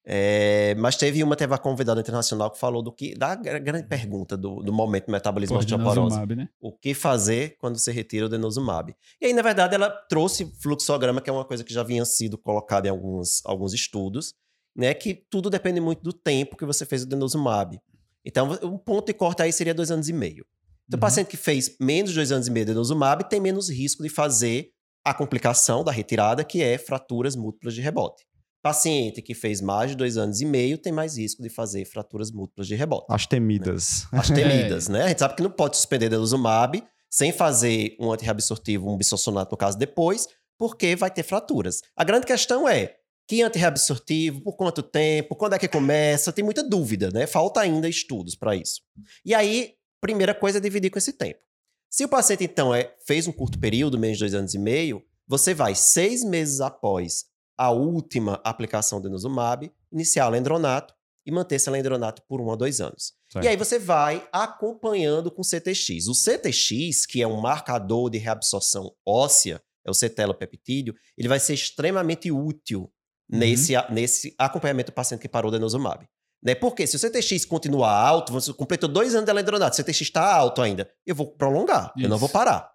É, 0.08 0.76
mas 0.76 0.96
teve 0.96 1.24
uma, 1.24 1.36
teve 1.36 1.52
a 1.56 1.58
convidada 1.58 2.00
internacional 2.00 2.52
que 2.52 2.60
falou 2.60 2.84
do 2.84 2.92
que 2.92 3.16
da 3.16 3.34
grande 3.34 3.88
pergunta 3.88 4.38
do, 4.38 4.62
do 4.62 4.72
momento 4.72 5.08
do 5.08 5.12
metabolismo 5.12 5.58
osteoporose. 5.58 6.24
Né? 6.36 6.48
O 6.62 6.72
que 6.72 6.94
fazer 6.94 7.58
quando 7.58 7.80
você 7.80 7.92
retira 7.92 8.28
o 8.28 8.30
denosumab? 8.30 8.96
E 9.20 9.26
aí, 9.26 9.34
na 9.34 9.42
verdade, 9.42 9.74
ela 9.74 9.90
trouxe 9.90 10.46
fluxograma, 10.62 11.20
que 11.22 11.30
é 11.30 11.34
uma 11.34 11.44
coisa 11.44 11.64
que 11.64 11.74
já 11.74 11.82
vinha 11.82 12.06
sido 12.06 12.38
colocada 12.38 12.88
em 12.88 12.92
alguns, 12.92 13.42
alguns 13.46 13.74
estudos, 13.74 14.36
né? 14.76 14.94
Que 14.94 15.16
tudo 15.16 15.50
depende 15.50 15.80
muito 15.80 16.04
do 16.04 16.14
tempo 16.14 16.56
que 16.56 16.66
você 16.66 16.86
fez 16.86 17.02
o 17.02 17.08
denosumab. 17.08 17.80
Então, 18.24 18.52
um 18.62 18.78
ponto 18.78 19.08
de 19.08 19.14
corte 19.14 19.42
aí 19.42 19.52
seria 19.52 19.74
dois 19.74 19.90
anos 19.90 20.08
e 20.08 20.14
meio. 20.14 20.46
Então, 20.88 20.98
uhum. 20.98 21.00
o 21.00 21.02
paciente 21.02 21.30
que 21.30 21.38
fez 21.38 21.76
menos 21.80 22.12
de 22.12 22.18
dois 22.18 22.32
anos 22.32 22.48
e 22.48 22.52
meio 22.52 22.66
de 22.66 22.74
denosumab 22.74 23.28
tem 23.28 23.40
menos 23.40 23.72
risco 23.72 24.04
de 24.04 24.10
fazer 24.10 24.70
a 25.04 25.16
complicação 25.16 25.84
da 25.84 25.92
retirada, 25.92 26.44
que 26.44 26.62
é 26.62 26.78
fraturas 26.78 27.36
múltiplas 27.36 27.74
de 27.74 27.82
rebote. 27.82 28.24
Paciente 28.66 29.22
que 29.22 29.36
fez 29.36 29.62
mais 29.62 29.92
de 29.92 29.96
dois 29.96 30.18
anos 30.18 30.42
e 30.42 30.46
meio 30.46 30.76
tem 30.76 30.92
mais 30.92 31.20
risco 31.20 31.44
de 31.44 31.50
fazer 31.50 31.86
fraturas 31.86 32.32
múltiplas 32.32 32.66
de 32.66 32.74
rebote. 32.74 33.06
As 33.12 33.28
temidas. 33.28 34.08
Né? 34.12 34.20
As 34.20 34.28
temidas, 34.34 34.90
é. 34.90 34.92
né? 34.92 35.04
A 35.04 35.08
gente 35.10 35.20
sabe 35.20 35.36
que 35.36 35.44
não 35.44 35.52
pode 35.52 35.78
suspender 35.78 36.10
denosumab 36.10 36.84
sem 37.08 37.32
fazer 37.32 37.96
um 38.00 38.12
antirreabsortivo, 38.12 38.92
um 38.92 38.98
bisossonato 38.98 39.52
no 39.52 39.58
caso 39.58 39.78
depois, 39.78 40.28
porque 40.58 40.96
vai 40.96 41.12
ter 41.12 41.22
fraturas. 41.22 41.84
A 41.96 42.04
grande 42.04 42.26
questão 42.26 42.68
é, 42.68 42.96
que 43.28 43.44
antirreabsortivo, 43.44 44.42
por 44.42 44.54
quanto 44.54 44.82
tempo, 44.82 45.36
quando 45.36 45.54
é 45.54 45.60
que 45.60 45.68
começa? 45.68 46.34
Tem 46.34 46.44
muita 46.44 46.68
dúvida, 46.68 47.12
né? 47.14 47.28
Falta 47.28 47.60
ainda 47.60 47.88
estudos 47.88 48.34
para 48.34 48.56
isso. 48.56 48.82
E 49.24 49.36
aí, 49.36 49.76
primeira 50.02 50.34
coisa 50.34 50.58
é 50.58 50.62
dividir 50.62 50.90
com 50.90 50.98
esse 50.98 51.14
tempo. 51.14 51.40
Se 51.88 52.04
o 52.04 52.10
paciente, 52.10 52.44
então, 52.44 52.74
é, 52.74 52.92
fez 53.06 53.28
um 53.28 53.32
curto 53.32 53.60
período, 53.60 54.00
menos 54.00 54.18
de 54.18 54.24
dois 54.24 54.34
anos 54.34 54.56
e 54.56 54.58
meio, 54.58 55.04
você 55.28 55.54
vai 55.54 55.76
seis 55.76 56.24
meses 56.24 56.62
após 56.62 57.26
a 57.58 57.72
última 57.72 58.40
aplicação 58.44 59.00
do 59.00 59.08
denosumab, 59.08 59.72
iniciar 59.92 60.28
o 60.28 60.32
lendronato 60.32 60.94
e 61.26 61.32
manter 61.32 61.56
esse 61.56 61.70
lendronato 61.70 62.22
por 62.28 62.40
um 62.40 62.52
a 62.52 62.56
dois 62.56 62.80
anos. 62.80 63.14
Certo. 63.32 63.46
E 63.46 63.48
aí 63.48 63.58
você 63.58 63.80
vai 63.80 64.28
acompanhando 64.32 65.32
com 65.32 65.42
o 65.42 65.46
CTX. 65.46 66.08
O 66.08 66.14
CTX, 66.14 67.06
que 67.06 67.22
é 67.22 67.28
um 67.28 67.42
marcador 67.42 68.10
de 68.10 68.18
reabsorção 68.18 68.94
óssea, 69.06 69.62
é 69.86 69.90
o 69.90 69.94
cetelopeptídeo, 69.94 70.96
ele 71.18 71.28
vai 71.28 71.40
ser 71.40 71.54
extremamente 71.54 72.32
útil 72.32 72.92
nesse, 73.30 73.74
nesse 73.90 74.36
acompanhamento 74.38 74.92
do 74.92 74.96
paciente 74.96 75.22
que 75.22 75.30
parou 75.30 75.50
o 75.50 75.52
denosumab. 75.52 76.08
Né? 76.44 76.54
Porque 76.54 76.86
se 76.86 76.96
o 76.96 77.00
CTX 77.00 77.46
continuar 77.46 77.92
alto, 77.92 78.32
você 78.32 78.54
completou 78.54 78.88
dois 78.88 79.16
anos 79.16 79.26
de 79.26 79.32
alendronato, 79.32 79.74
o 79.74 79.84
CTX 79.84 80.02
está 80.02 80.36
alto 80.36 80.62
ainda, 80.62 80.90
eu 81.06 81.16
vou 81.16 81.28
prolongar, 81.28 81.92
eu 81.98 82.08
não 82.08 82.18
Isso. 82.18 82.20
vou 82.20 82.30
parar. 82.30 82.72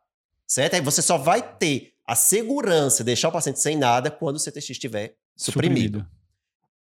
Certo? 0.46 0.75
Aí 0.75 0.80
você 0.80 1.00
só 1.00 1.16
vai 1.16 1.56
ter 1.56 1.92
a 2.11 2.17
segurança 2.17 3.05
de 3.05 3.05
deixar 3.05 3.29
o 3.29 3.33
paciente 3.33 3.61
sem 3.61 3.76
nada 3.76 4.11
quando 4.11 4.35
o 4.35 4.40
CTX 4.40 4.71
estiver 4.71 5.14
suprimido. 5.37 6.05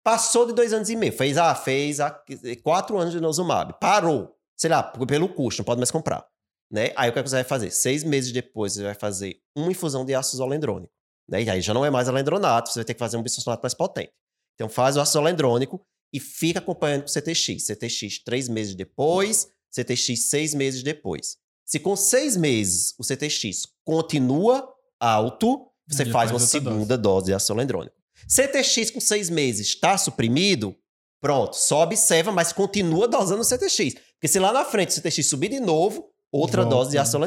Passou 0.02 0.44
de 0.44 0.52
dois 0.52 0.72
anos 0.72 0.90
e 0.90 0.96
meio, 0.96 1.12
fez, 1.12 1.38
ah, 1.38 1.54
fez 1.54 2.00
ah, 2.00 2.20
quatro 2.64 2.98
anos 2.98 3.12
de 3.12 3.20
denosumab, 3.20 3.78
parou, 3.80 4.36
sei 4.56 4.68
lá, 4.68 4.82
pelo 4.82 5.28
custo, 5.28 5.60
não 5.60 5.64
pode 5.64 5.78
mais 5.78 5.92
comprar. 5.92 6.26
Né? 6.68 6.90
Aí 6.96 7.08
o 7.08 7.12
que, 7.12 7.20
é 7.20 7.22
que 7.22 7.28
você 7.28 7.36
vai 7.36 7.44
fazer? 7.44 7.70
Seis 7.70 8.02
meses 8.02 8.32
depois, 8.32 8.72
você 8.72 8.82
vai 8.82 8.94
fazer 8.94 9.40
uma 9.54 9.70
infusão 9.70 10.04
de 10.04 10.16
ácido 10.16 10.38
zolendrônico. 10.38 10.92
Né? 11.28 11.44
E 11.44 11.50
aí 11.50 11.60
já 11.60 11.72
não 11.72 11.84
é 11.84 11.90
mais 11.90 12.08
alendronato, 12.08 12.68
você 12.68 12.80
vai 12.80 12.84
ter 12.84 12.94
que 12.94 12.98
fazer 12.98 13.16
um 13.16 13.22
bisfosfonato 13.22 13.62
mais 13.62 13.74
potente. 13.74 14.12
Então 14.56 14.68
faz 14.68 14.96
o 14.96 15.00
ácido 15.00 15.20
zolendrônico 15.20 15.80
e 16.12 16.18
fica 16.18 16.58
acompanhando 16.58 17.02
com 17.02 17.08
o 17.08 17.12
CTX. 17.12 17.66
CTX 17.66 18.18
três 18.24 18.48
meses 18.48 18.74
depois, 18.74 19.46
CTX 19.70 20.28
seis 20.28 20.54
meses 20.54 20.82
depois. 20.82 21.36
Se 21.64 21.78
com 21.78 21.94
seis 21.94 22.36
meses 22.36 22.96
o 22.98 23.04
CTX 23.04 23.68
continua 23.84 24.68
alto, 25.00 25.66
você 25.88 26.04
faz 26.04 26.30
faz 26.30 26.30
uma 26.30 26.38
segunda 26.38 26.96
dose 26.96 27.26
de 27.26 27.34
ácido 27.34 27.48
zolendrônico. 27.48 27.96
CTX 28.28 28.90
com 28.90 29.00
seis 29.00 29.30
meses 29.30 29.68
está 29.68 29.96
suprimido, 29.96 30.76
pronto, 31.20 31.54
só 31.54 31.82
observa, 31.82 32.30
mas 32.30 32.52
continua 32.52 33.08
dosando 33.08 33.40
o 33.40 33.44
CTX. 33.44 33.94
Porque 34.14 34.28
se 34.28 34.38
lá 34.38 34.52
na 34.52 34.64
frente 34.64 34.90
o 34.90 34.92
CTX 34.92 35.26
subir 35.26 35.48
de 35.48 35.58
novo, 35.58 36.10
outra 36.30 36.62
Volta. 36.62 36.76
dose 36.76 36.90
de 36.90 36.98
ácido. 36.98 37.24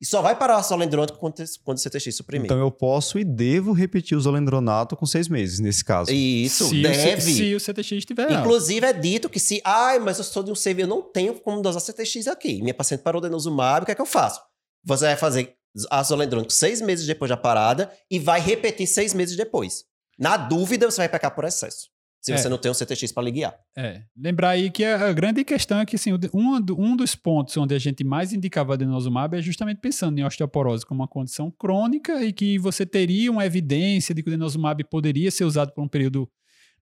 E 0.00 0.06
só 0.06 0.22
vai 0.22 0.34
parar 0.34 0.56
o 0.56 0.58
ácido 0.58 1.12
quando, 1.18 1.34
quando 1.62 1.76
o 1.76 1.80
CTX 1.80 2.16
suprimir. 2.16 2.46
Então 2.46 2.58
eu 2.58 2.70
posso 2.70 3.18
e 3.18 3.24
devo 3.24 3.72
repetir 3.72 4.16
o 4.16 4.20
zolendronato 4.20 4.96
com 4.96 5.04
seis 5.06 5.28
meses, 5.28 5.60
nesse 5.60 5.84
caso. 5.84 6.10
Isso, 6.10 6.68
se, 6.68 6.82
deve. 6.82 7.30
O, 7.30 7.34
se 7.34 7.54
o 7.54 7.60
CTX 7.60 7.92
estiver 7.92 8.22
alto. 8.24 8.40
Inclusive, 8.40 8.86
é 8.86 8.92
dito 8.92 9.28
que 9.28 9.38
se, 9.38 9.60
ai, 9.64 9.98
mas 9.98 10.18
eu 10.18 10.24
sou 10.24 10.42
de 10.42 10.50
um 10.50 10.54
CV, 10.54 10.82
eu 10.82 10.88
não 10.88 11.02
tenho 11.02 11.34
como 11.34 11.60
dosar 11.60 11.82
CTX 11.82 12.26
aqui. 12.26 12.60
Minha 12.62 12.74
paciente 12.74 13.02
parou 13.02 13.20
denosumab, 13.20 13.82
o 13.82 13.86
que 13.86 13.92
é 13.92 13.94
que 13.94 14.00
eu 14.00 14.06
faço? 14.06 14.40
Você 14.84 15.04
vai 15.04 15.16
fazer 15.16 15.59
ácido 15.90 16.46
seis 16.50 16.80
meses 16.80 17.06
depois 17.06 17.28
da 17.28 17.36
parada 17.36 17.90
e 18.10 18.18
vai 18.18 18.40
repetir 18.40 18.86
seis 18.86 19.14
meses 19.14 19.36
depois. 19.36 19.84
Na 20.18 20.36
dúvida, 20.36 20.90
você 20.90 20.98
vai 20.98 21.08
pecar 21.08 21.34
por 21.34 21.44
excesso. 21.44 21.88
Se 22.20 22.32
É. 22.32 22.36
você 22.36 22.50
não 22.50 22.58
tem 22.58 22.70
um 22.70 22.74
CTX 22.74 23.12
para 23.12 23.22
lhe 23.22 23.30
guiar. 23.30 23.54
É, 23.74 24.02
lembrar 24.14 24.50
aí 24.50 24.70
que 24.70 24.84
a, 24.84 25.10
grande 25.10 25.42
questão 25.42 25.80
é 25.80 25.86
que 25.86 25.96
assim, 25.96 26.12
um, 26.34 26.60
do- 26.60 26.78
um 26.78 26.94
dos 26.94 27.14
pontos 27.14 27.56
onde 27.56 27.74
a 27.74 27.78
gente 27.78 28.04
mais 28.04 28.30
indicava 28.34 28.76
denosumab 28.76 29.34
é 29.38 29.40
justamente 29.40 29.78
pensando 29.80 30.18
em 30.18 30.22
osteoporose 30.24 30.84
como 30.84 31.00
uma 31.00 31.08
condição 31.08 31.50
crônica 31.50 32.22
e 32.22 32.30
que 32.30 32.58
você 32.58 32.84
teria 32.84 33.30
uma 33.32 33.46
evidência 33.46 34.14
de 34.14 34.22
que 34.22 34.28
o 34.28 34.32
denosumab 34.32 34.84
poderia 34.84 35.30
ser 35.30 35.44
usado 35.44 35.72
por 35.72 35.82
um 35.82 35.88
período 35.88 36.28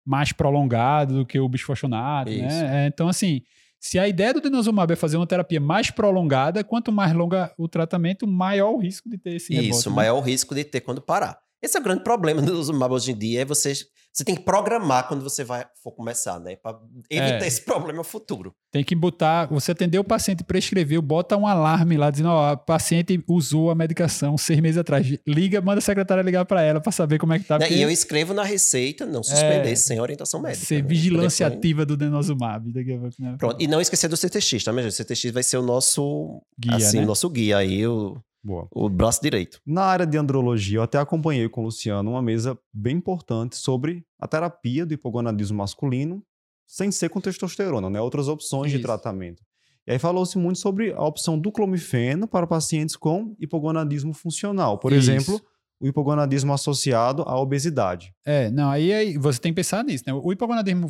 mais 0.04 0.32
prolongado 0.32 1.14
do 1.18 1.24
que 1.26 1.38
o 1.38 1.48
bisfosfonato, 1.48 2.32
né? 2.32 2.84
É, 2.84 2.86
então, 2.88 3.08
assim, 3.08 3.42
se 3.80 3.98
a 3.98 4.08
ideia 4.08 4.34
do 4.34 4.40
denosumab 4.40 4.92
é 4.92 4.96
fazer 4.96 5.16
uma 5.16 5.26
terapia 5.26 5.60
mais 5.60 5.90
prolongada, 5.90 6.64
quanto 6.64 6.90
mais 6.90 7.12
longa 7.12 7.52
o 7.56 7.68
tratamento, 7.68 8.26
maior 8.26 8.72
o 8.72 8.78
risco 8.78 9.08
de 9.08 9.18
ter 9.18 9.36
esse 9.36 9.54
rebote. 9.54 9.70
Isso, 9.70 9.90
né? 9.90 9.96
maior 9.96 10.18
o 10.18 10.20
risco 10.20 10.54
de 10.54 10.64
ter 10.64 10.80
quando 10.80 11.00
parar. 11.00 11.38
Esse 11.62 11.76
é 11.76 11.80
o 11.80 11.82
grande 11.82 12.02
problema 12.02 12.40
do 12.40 12.46
denosumab 12.46 12.92
hoje 12.92 13.12
em 13.12 13.18
dia, 13.18 13.42
é 13.42 13.44
você, 13.44 13.72
você 14.12 14.24
tem 14.24 14.34
que 14.34 14.42
programar 14.42 15.06
quando 15.06 15.22
você 15.22 15.44
vai 15.44 15.64
for 15.82 15.92
começar, 15.92 16.40
né? 16.40 16.56
Para 16.56 16.78
evitar 17.08 17.44
É. 17.44 17.46
esse 17.46 17.62
problema 17.64 18.02
futuro. 18.02 18.52
Tem 18.72 18.82
que 18.82 18.94
botar, 18.94 19.46
você 19.46 19.70
atendeu 19.72 20.00
o 20.00 20.04
paciente, 20.04 20.42
prescreveu, 20.44 21.00
bota 21.00 21.36
um 21.36 21.46
alarme 21.46 21.96
lá 21.96 22.10
dizendo, 22.10 22.30
ó, 22.30 22.52
o 22.52 22.56
paciente 22.56 23.22
usou 23.28 23.70
a 23.70 23.74
medicação 23.74 24.36
seis 24.36 24.58
meses 24.60 24.76
atrás. 24.78 25.06
Liga, 25.26 25.60
manda 25.60 25.78
a 25.78 25.80
secretária 25.82 26.20
ligar 26.22 26.44
para 26.44 26.62
ela 26.62 26.80
para 26.80 26.90
saber 26.92 27.18
como 27.18 27.32
é 27.32 27.38
que 27.38 27.44
tá. 27.44 27.58
Né? 27.58 27.66
porque 27.66 27.78
E 27.78 27.82
eu 27.82 27.90
escrevo 27.90 28.34
na 28.34 28.42
receita, 28.42 29.06
não 29.06 29.22
suspender 29.22 29.70
É. 29.70 29.76
sem 29.76 30.00
orientação 30.00 30.40
médica. 30.40 30.66
ser 30.66 30.82
né? 30.82 30.88
vigilância 30.88 31.46
Depois- 31.48 31.58
ativa 31.64 31.86
do 31.86 31.96
denosumab. 31.96 32.72
Daqui 32.72 32.92
a 32.94 32.98
pouco, 32.98 33.14
né? 33.20 33.36
Pronto. 33.38 33.56
E 33.62 33.66
não 33.68 33.80
esquecer 33.80 34.08
do 34.08 34.16
CTX, 34.16 34.64
tá, 34.64 34.72
minha 34.72 34.82
gente? 34.82 34.92
O 34.92 34.96
CTX 34.96 35.30
vai 35.32 35.42
ser 35.42 35.58
o 35.58 35.62
nosso 35.62 36.42
Guia, 36.58 36.76
assim, 36.76 36.98
né? 36.98 37.04
o 37.04 37.06
nosso 37.06 37.30
guia 37.30 37.58
aí, 37.58 37.86
o, 37.86 38.16
Boa. 38.48 38.66
o 38.72 38.88
braço 38.88 39.20
direito. 39.20 39.60
Na 39.66 39.82
área 39.82 40.06
de 40.06 40.16
andrologia, 40.16 40.78
eu 40.78 40.82
até 40.82 40.98
acompanhei 40.98 41.46
com 41.50 41.60
o 41.60 41.64
Luciano 41.64 42.12
uma 42.12 42.22
mesa 42.22 42.58
bem 42.72 42.96
importante 42.96 43.56
sobre 43.56 44.02
a 44.18 44.26
terapia 44.26 44.86
do 44.86 44.94
hipogonadismo 44.94 45.58
masculino 45.58 46.24
sem 46.66 46.90
ser 46.90 47.10
com 47.10 47.20
testosterona, 47.20 47.90
né? 47.90 48.00
Outras 48.00 48.26
opções 48.26 48.70
de 48.70 48.78
Isso. 48.78 48.86
tratamento. 48.86 49.42
E 49.86 49.92
aí 49.92 49.98
falou-se 49.98 50.36
muito 50.38 50.58
sobre 50.58 50.92
a 50.92 51.02
opção 51.02 51.38
do 51.38 51.52
clomifeno 51.52 52.26
para 52.26 52.46
pacientes 52.46 52.96
com 52.96 53.34
hipogonadismo 53.38 54.14
funcional. 54.14 54.78
Por 54.78 54.92
Isso. 54.92 55.10
exemplo, 55.10 55.40
o 55.80 55.86
hipogonadismo 55.86 56.52
associado 56.52 57.22
à 57.22 57.38
obesidade. 57.40 58.12
É, 58.26 58.50
não, 58.50 58.68
aí, 58.70 58.92
aí 58.92 59.16
você 59.18 59.38
tem 59.40 59.52
que 59.52 59.56
pensar 59.56 59.84
nisso, 59.84 60.02
né? 60.06 60.12
O 60.12 60.32
hipogonadismo 60.32 60.88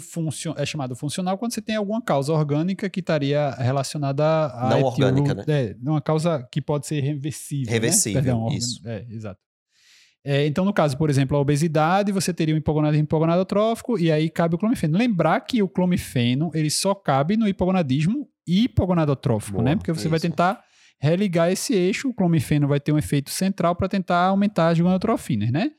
é 0.56 0.64
chamado 0.64 0.96
funcional 0.96 1.36
quando 1.36 1.52
você 1.52 1.60
tem 1.60 1.76
alguma 1.76 2.00
causa 2.02 2.32
orgânica 2.32 2.88
que 2.88 3.00
estaria 3.00 3.50
relacionada 3.58 4.24
a. 4.24 4.70
Não 4.70 4.82
orgânica, 4.84 5.34
né? 5.34 5.44
É, 5.46 5.76
uma 5.82 6.00
causa 6.00 6.42
que 6.50 6.62
pode 6.62 6.86
ser 6.86 7.00
reversível. 7.00 7.66
né? 7.66 7.72
Reversível, 7.72 8.22
Perdão, 8.22 8.42
organ- 8.44 8.56
isso. 8.56 8.80
É, 8.86 9.04
exato. 9.10 9.38
É, 10.24 10.46
então, 10.46 10.64
no 10.64 10.72
caso, 10.72 10.96
por 10.98 11.08
exemplo, 11.08 11.36
a 11.36 11.40
obesidade, 11.40 12.10
você 12.10 12.34
teria 12.34 12.54
um 12.54 12.58
hipogonadismo 12.58 13.04
hipogonadotrófico 13.04 13.98
e 13.98 14.10
aí 14.10 14.28
cabe 14.28 14.56
o 14.56 14.58
clomifeno. 14.58 14.98
Lembrar 14.98 15.40
que 15.42 15.62
o 15.62 15.68
clomifeno, 15.68 16.50
ele 16.54 16.68
só 16.70 16.94
cabe 16.94 17.36
no 17.36 17.46
hipogonadismo 17.46 18.28
hipogonadotrófico, 18.46 19.58
Boa, 19.58 19.64
né? 19.64 19.76
Porque 19.76 19.92
você 19.92 20.08
vai 20.08 20.16
isso. 20.16 20.26
tentar 20.28 20.60
religar 21.00 21.50
esse 21.50 21.74
eixo, 21.74 22.08
o 22.08 22.14
clomifeno 22.14 22.66
vai 22.68 22.80
ter 22.80 22.92
um 22.92 22.98
efeito 22.98 23.30
central 23.30 23.74
para 23.76 23.88
tentar 23.88 24.26
aumentar 24.26 24.68
as 24.70 24.78
gonadotrofinas, 24.80 25.50
né? 25.50 25.70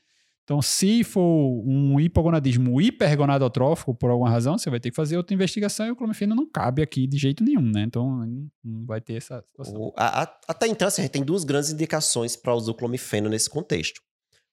Então, 0.44 0.60
se 0.60 1.04
for 1.04 1.62
um 1.64 2.00
hipogonadismo 2.00 2.80
hipergonadotrófico, 2.80 3.94
por 3.94 4.10
alguma 4.10 4.28
razão, 4.30 4.58
você 4.58 4.68
vai 4.68 4.80
ter 4.80 4.90
que 4.90 4.96
fazer 4.96 5.16
outra 5.16 5.32
investigação 5.32 5.86
e 5.86 5.90
o 5.92 5.96
clomifeno 5.96 6.34
não 6.34 6.44
cabe 6.50 6.82
aqui 6.82 7.06
de 7.06 7.18
jeito 7.18 7.44
nenhum, 7.44 7.62
né? 7.62 7.82
Então, 7.82 8.26
não 8.64 8.84
vai 8.84 9.00
ter 9.00 9.14
essa 9.14 9.40
situação. 9.46 9.92
A- 9.96 10.22
a- 10.24 10.40
até 10.48 10.66
então, 10.66 10.88
assim, 10.88 11.02
a 11.02 11.04
gente 11.04 11.12
tem 11.12 11.22
duas 11.22 11.44
grandes 11.44 11.70
indicações 11.70 12.34
para 12.34 12.52
usar 12.54 12.72
o 12.72 12.74
clomifeno 12.74 13.28
nesse 13.28 13.48
contexto. 13.48 14.00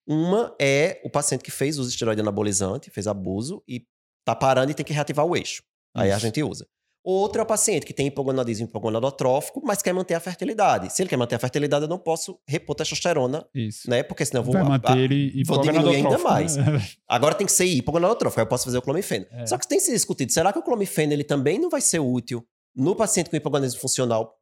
Uma 0.06 0.56
é 0.62 1.02
o 1.04 1.10
paciente 1.10 1.44
que 1.44 1.50
fez 1.52 1.80
uso 1.80 1.90
de 1.90 1.96
esteroide 1.96 2.22
anabolizante, 2.22 2.92
fez 2.92 3.08
abuso 3.08 3.64
e 3.68 3.84
tá 4.24 4.36
parando 4.36 4.72
e 4.72 4.76
tem 4.76 4.86
que 4.86 4.94
reativar 4.94 5.26
o 5.26 5.36
eixo. 5.36 5.64
Aí 5.96 6.12
a 6.12 6.16
Isso. 6.18 6.26
gente 6.26 6.44
usa. 6.44 6.68
Outra 7.10 7.42
é 7.42 7.44
o 7.44 7.46
paciente 7.46 7.86
que 7.86 7.94
tem 7.94 8.08
hipogonadismo 8.08 8.66
hipogonadotrófico, 8.66 9.62
mas 9.64 9.82
quer 9.82 9.94
manter 9.94 10.14
a 10.14 10.20
fertilidade. 10.20 10.92
Se 10.92 11.02
ele 11.02 11.08
quer 11.10 11.16
manter 11.16 11.36
a 11.36 11.40
fertilidade, 11.40 11.86
eu 11.86 11.88
não 11.90 11.98
posso 11.98 12.38
repor 12.46 12.76
testosterona, 12.76 13.46
Isso. 13.56 13.90
né? 13.90 14.04
Porque 14.04 14.26
senão 14.26 14.42
eu 14.42 14.44
vou, 14.46 14.54
vai 14.54 14.64
manter 14.64 14.92
a- 14.92 14.98
ele 14.98 15.42
vou 15.46 15.62
diminuir 15.62 15.96
ainda 15.96 16.18
mais. 16.18 16.58
né? 16.58 16.66
Agora 17.08 17.34
tem 17.34 17.48
que 17.48 17.54
ser 17.54 17.64
hipogonadotrófico, 17.64 18.42
aí 18.42 18.44
eu 18.46 18.50
posso 18.50 18.66
fazer 18.66 18.78
o 18.80 18.82
clomifeno. 18.82 19.26
É. 19.32 19.46
Só 19.46 19.58
que 19.58 19.66
tem 19.66 19.80
se 19.80 19.92
discutido, 19.94 20.34
será 20.34 20.52
que 20.52 20.60
o 20.60 20.62
clomifeno 20.62 21.14
ele 21.14 21.24
também 21.24 21.58
não 21.58 21.70
vai 21.70 21.80
ser 21.80 22.00
útil 22.00 22.46
no 22.76 22.94
paciente 22.94 23.30
com 23.30 23.38
hipogonadismo 23.38 23.80
funcional 23.80 24.34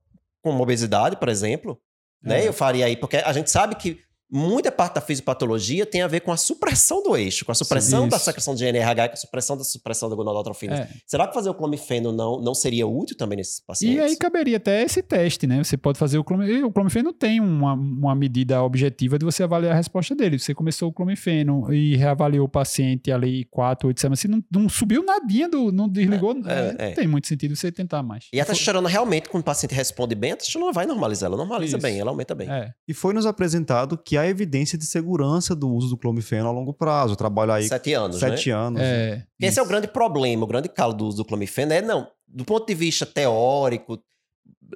com 0.43 0.59
obesidade, 0.59 1.17
por 1.17 1.29
exemplo? 1.29 1.79
Né? 2.23 2.45
É. 2.45 2.47
Eu 2.47 2.53
faria 2.53 2.87
aí, 2.87 2.97
porque 2.97 3.17
a 3.17 3.31
gente 3.31 3.51
sabe 3.51 3.75
que 3.75 3.99
muita 4.31 4.71
parte 4.71 4.95
da 4.95 5.01
fisiopatologia 5.01 5.85
tem 5.85 6.01
a 6.01 6.07
ver 6.07 6.21
com 6.21 6.31
a 6.31 6.37
supressão 6.37 7.03
do 7.03 7.15
eixo, 7.15 7.45
com 7.45 7.51
a 7.51 7.55
supressão 7.55 8.07
da 8.07 8.17
Isso. 8.17 8.25
secreção 8.25 8.55
de 8.55 8.65
GNRH, 8.65 9.09
com 9.09 9.13
a 9.13 9.17
supressão 9.17 9.57
da 9.57 9.63
supressão 9.63 10.09
da 10.09 10.15
gonadotrofina. 10.15 10.75
É. 10.75 10.89
Será 11.05 11.27
que 11.27 11.33
fazer 11.33 11.49
o 11.49 11.53
clomifeno 11.53 12.11
não, 12.11 12.39
não 12.41 12.53
seria 12.53 12.87
útil 12.87 13.15
também 13.17 13.37
nesses 13.37 13.59
pacientes? 13.59 13.97
E 13.97 13.99
aí 13.99 14.15
caberia 14.17 14.57
até 14.57 14.81
esse 14.83 15.01
teste, 15.03 15.45
né? 15.47 15.63
Você 15.63 15.77
pode 15.77 15.99
fazer 15.99 16.17
o 16.17 16.23
clomifeno. 16.23 16.67
O 16.67 16.71
clomifeno 16.71 17.13
tem 17.13 17.39
uma, 17.39 17.73
uma 17.73 18.15
medida 18.15 18.61
objetiva 18.63 19.17
de 19.19 19.25
você 19.25 19.43
avaliar 19.43 19.73
a 19.73 19.75
resposta 19.75 20.15
dele. 20.15 20.39
Você 20.39 20.53
começou 20.53 20.89
o 20.89 20.93
clomifeno 20.93 21.71
e 21.73 21.95
reavaliou 21.95 22.45
o 22.45 22.49
paciente 22.49 23.11
ali 23.11 23.45
4, 23.45 23.87
8 23.87 23.99
semanas. 24.01 24.19
Se 24.19 24.27
não, 24.27 24.43
não 24.51 24.67
subiu 24.67 25.03
nadinha, 25.03 25.47
do, 25.47 25.71
não 25.71 25.87
desligou, 25.87 26.35
É, 26.45 26.51
é, 26.51 26.75
é. 26.77 26.87
não 26.87 26.95
tem 26.95 27.07
muito 27.07 27.27
sentido 27.27 27.55
você 27.55 27.71
tentar 27.71 28.01
mais. 28.01 28.27
E 28.33 28.39
a 28.39 28.45
testosterona 28.45 28.89
realmente, 28.89 29.29
quando 29.29 29.41
o 29.41 29.45
paciente 29.45 29.73
responde 29.75 30.15
bem, 30.15 30.31
a 30.31 30.37
testosterona 30.37 30.71
vai 30.71 30.85
normalizar. 30.85 31.27
Ela 31.27 31.37
normaliza 31.37 31.77
Isso. 31.77 31.83
bem, 31.83 31.99
ela 31.99 32.09
aumenta 32.11 32.33
bem. 32.33 32.49
É, 32.49 32.71
E 32.87 32.93
foi 32.93 33.13
nos 33.13 33.25
apresentado 33.25 33.97
que 33.97 34.14
há 34.17 34.27
evidência 34.27 34.77
de 34.77 34.85
segurança 34.85 35.55
do 35.55 35.69
uso 35.69 35.89
do 35.89 35.97
clomifeno 35.97 36.47
a 36.47 36.51
longo 36.51 36.73
prazo. 36.73 37.13
Eu 37.13 37.17
trabalho 37.17 37.51
aí 37.51 37.67
Sete 37.67 37.93
anos, 37.93 38.21
né? 38.21 38.29
sete 38.29 38.49
anos. 38.49 38.81
é, 38.81 39.23
Esse 39.39 39.59
é 39.59 39.63
o 39.63 39.67
grande 39.67 39.87
problema, 39.87 40.43
o 40.43 40.47
grande 40.47 40.69
calo 40.69 40.93
do 40.93 41.05
uso 41.05 41.17
do 41.17 41.25
clomifeno 41.25 41.73
é, 41.73 41.81
não, 41.81 42.07
do 42.27 42.45
ponto 42.45 42.65
de 42.65 42.73
vista 42.73 43.05
teórico, 43.05 43.99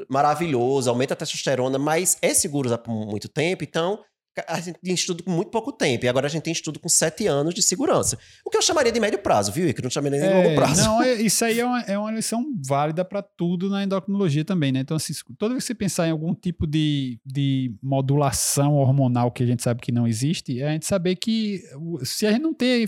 maravilhoso, 0.09 0.89
aumenta 0.89 1.13
a 1.13 1.17
testosterona, 1.17 1.77
mas 1.77 2.17
é 2.21 2.33
seguro 2.33 2.67
usar 2.67 2.77
por 2.77 2.93
muito 2.93 3.27
tempo, 3.27 3.63
então 3.63 3.99
a 4.47 4.59
gente 4.59 4.79
tem 4.79 4.93
estudo 4.93 5.23
com 5.23 5.31
muito 5.31 5.49
pouco 5.51 5.71
tempo, 5.71 6.05
e 6.05 6.07
agora 6.09 6.27
a 6.27 6.29
gente 6.29 6.43
tem 6.43 6.53
estudo 6.53 6.79
com 6.79 6.87
sete 6.87 7.27
anos 7.27 7.53
de 7.53 7.61
segurança. 7.61 8.17
O 8.45 8.49
que 8.49 8.57
eu 8.57 8.61
chamaria 8.61 8.91
de 8.91 8.99
médio 8.99 9.19
prazo, 9.19 9.51
viu, 9.51 9.73
Que 9.73 9.81
Não 9.81 9.89
chamaria 9.89 10.19
nem 10.19 10.29
de 10.29 10.35
É, 10.35 10.43
longo 10.43 10.55
prazo. 10.55 10.81
Não, 10.81 11.01
é- 11.03 11.13
isso 11.21 11.43
aí 11.43 11.59
é 11.59 11.65
uma, 11.65 11.81
é 11.81 11.97
uma 11.97 12.11
lição 12.11 12.45
válida 12.67 13.03
para 13.03 13.21
tudo 13.21 13.69
na 13.69 13.83
endocrinologia 13.83 14.45
também, 14.45 14.71
né? 14.71 14.79
Então, 14.79 14.95
assim, 14.97 15.13
toda 15.37 15.53
vez 15.53 15.63
que 15.63 15.67
você 15.67 15.75
pensar 15.75 16.07
em 16.07 16.11
algum 16.11 16.33
tipo 16.33 16.65
de, 16.65 17.19
de 17.25 17.73
modulação 17.81 18.75
hormonal 18.75 19.31
que 19.31 19.43
a 19.43 19.45
gente 19.45 19.63
sabe 19.63 19.81
que 19.81 19.91
não 19.91 20.07
existe, 20.07 20.61
é 20.61 20.69
a 20.69 20.71
gente 20.71 20.85
saber 20.85 21.15
que 21.15 21.61
se 22.03 22.25
a 22.25 22.31
gente 22.31 22.41
não 22.41 22.53
tem 22.53 22.87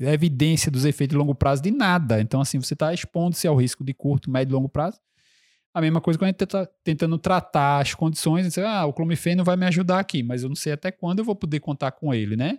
evidência 0.00 0.70
dos 0.70 0.84
efeitos 0.84 1.14
de 1.14 1.18
longo 1.18 1.34
prazo 1.34 1.62
de 1.62 1.70
nada, 1.70 2.20
então, 2.20 2.40
assim, 2.40 2.60
você 2.60 2.74
está 2.74 2.92
expondo-se 2.94 3.46
ao 3.48 3.56
risco 3.56 3.82
de 3.84 3.92
curto, 3.92 4.30
médio 4.30 4.52
e 4.52 4.54
longo 4.54 4.68
prazo. 4.68 4.98
A 5.78 5.80
mesma 5.80 6.00
coisa 6.00 6.18
quando 6.18 6.26
a 6.28 6.32
gente 6.32 6.42
está 6.44 6.66
tentando 6.82 7.16
tratar 7.18 7.80
as 7.80 7.94
condições, 7.94 8.46
dizer, 8.46 8.64
ah, 8.66 8.84
o 8.84 8.92
clomifeno 8.92 9.44
vai 9.44 9.56
me 9.56 9.64
ajudar 9.66 10.00
aqui, 10.00 10.22
mas 10.22 10.42
eu 10.42 10.48
não 10.48 10.56
sei 10.56 10.72
até 10.72 10.90
quando 10.90 11.20
eu 11.20 11.24
vou 11.24 11.36
poder 11.36 11.60
contar 11.60 11.92
com 11.92 12.12
ele, 12.12 12.36
né? 12.36 12.58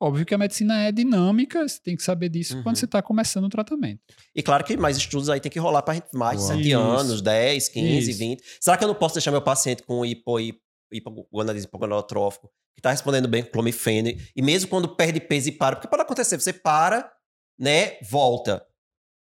Óbvio 0.00 0.24
que 0.26 0.34
a 0.34 0.38
medicina 0.38 0.82
é 0.82 0.90
dinâmica, 0.92 1.66
você 1.66 1.80
tem 1.80 1.96
que 1.96 2.02
saber 2.02 2.28
disso 2.28 2.56
Uhum. 2.56 2.62
quando 2.62 2.76
você 2.76 2.84
está 2.86 3.00
começando 3.02 3.44
o 3.44 3.48
tratamento. 3.48 4.00
E 4.34 4.42
claro 4.42 4.64
que 4.64 4.76
mais 4.76 4.96
estudos 4.96 5.28
aí 5.30 5.40
tem 5.40 5.50
que 5.50 5.58
rolar 5.60 5.82
para 5.82 6.02
mais 6.14 6.38
de 6.40 6.44
Uau. 6.46 6.56
7 6.56 6.68
Isso. 6.70 6.78
anos, 6.78 7.22
10, 7.22 7.68
15, 7.68 8.10
Isso. 8.10 8.18
20. 8.18 8.42
Será 8.60 8.76
que 8.76 8.84
eu 8.84 8.88
não 8.88 8.94
posso 8.94 9.14
deixar 9.14 9.30
meu 9.30 9.42
paciente 9.42 9.82
com 9.84 10.04
hipo, 10.04 10.40
hipo, 10.40 10.60
hipogonadismo 10.92 11.68
hipogonadotrófico, 11.68 12.48
que 12.74 12.80
está 12.80 12.90
respondendo 12.90 13.28
bem 13.28 13.42
com 13.42 13.50
clomifeno, 13.50 14.08
e 14.34 14.42
mesmo 14.42 14.68
quando 14.68 14.88
perde 14.88 15.20
peso 15.20 15.48
e 15.48 15.52
para, 15.52 15.76
porque 15.76 15.88
pode 15.88 16.02
acontecer, 16.02 16.40
você 16.40 16.52
para, 16.52 17.10
né, 17.58 17.96
volta. 18.08 18.64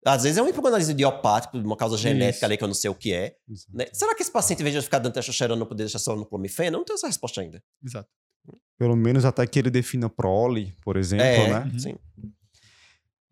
Às 0.05 0.23
vezes 0.23 0.37
é 0.37 0.43
um 0.43 0.49
hipogonadismo 0.49 0.93
idiopático, 0.93 1.59
de 1.59 1.65
uma 1.65 1.77
causa 1.77 1.97
genética 1.97 2.37
Isso. 2.37 2.45
ali 2.45 2.57
que 2.59 2.65
eu 2.65 2.69
não 2.69 2.75
sei 2.75 2.91
o 2.91 2.95
que 2.95 3.15
é. 3.15 3.37
né? 3.73 3.87
Será 3.93 4.15
que 4.15 4.23
esse 4.23 4.31
paciente, 4.31 4.61
em 4.61 4.63
vez 4.63 4.75
de 4.75 4.83
ficar 4.83 4.99
dando 4.99 5.15
testosterona, 5.15 5.59
não 5.59 5.67
poderia 5.67 5.87
deixar 5.87 5.99
só 5.99 6.15
no 6.15 6.27
clomifeno? 6.27 6.77
Eu 6.77 6.79
não 6.79 6.85
tenho 6.85 6.97
essa 6.97 7.07
resposta 7.07 7.41
ainda. 7.41 7.63
Exato. 7.83 8.09
Pelo 8.79 8.97
menos 8.97 9.25
até 9.25 9.47
que 9.47 9.59
ele 9.59 9.71
defina 9.71 10.11
prole, 10.11 10.75
por 10.83 10.97
exemplo, 10.97 11.25
é, 11.25 11.49
né? 11.49 11.71
Uhum. 11.73 11.79
sim. 11.79 11.95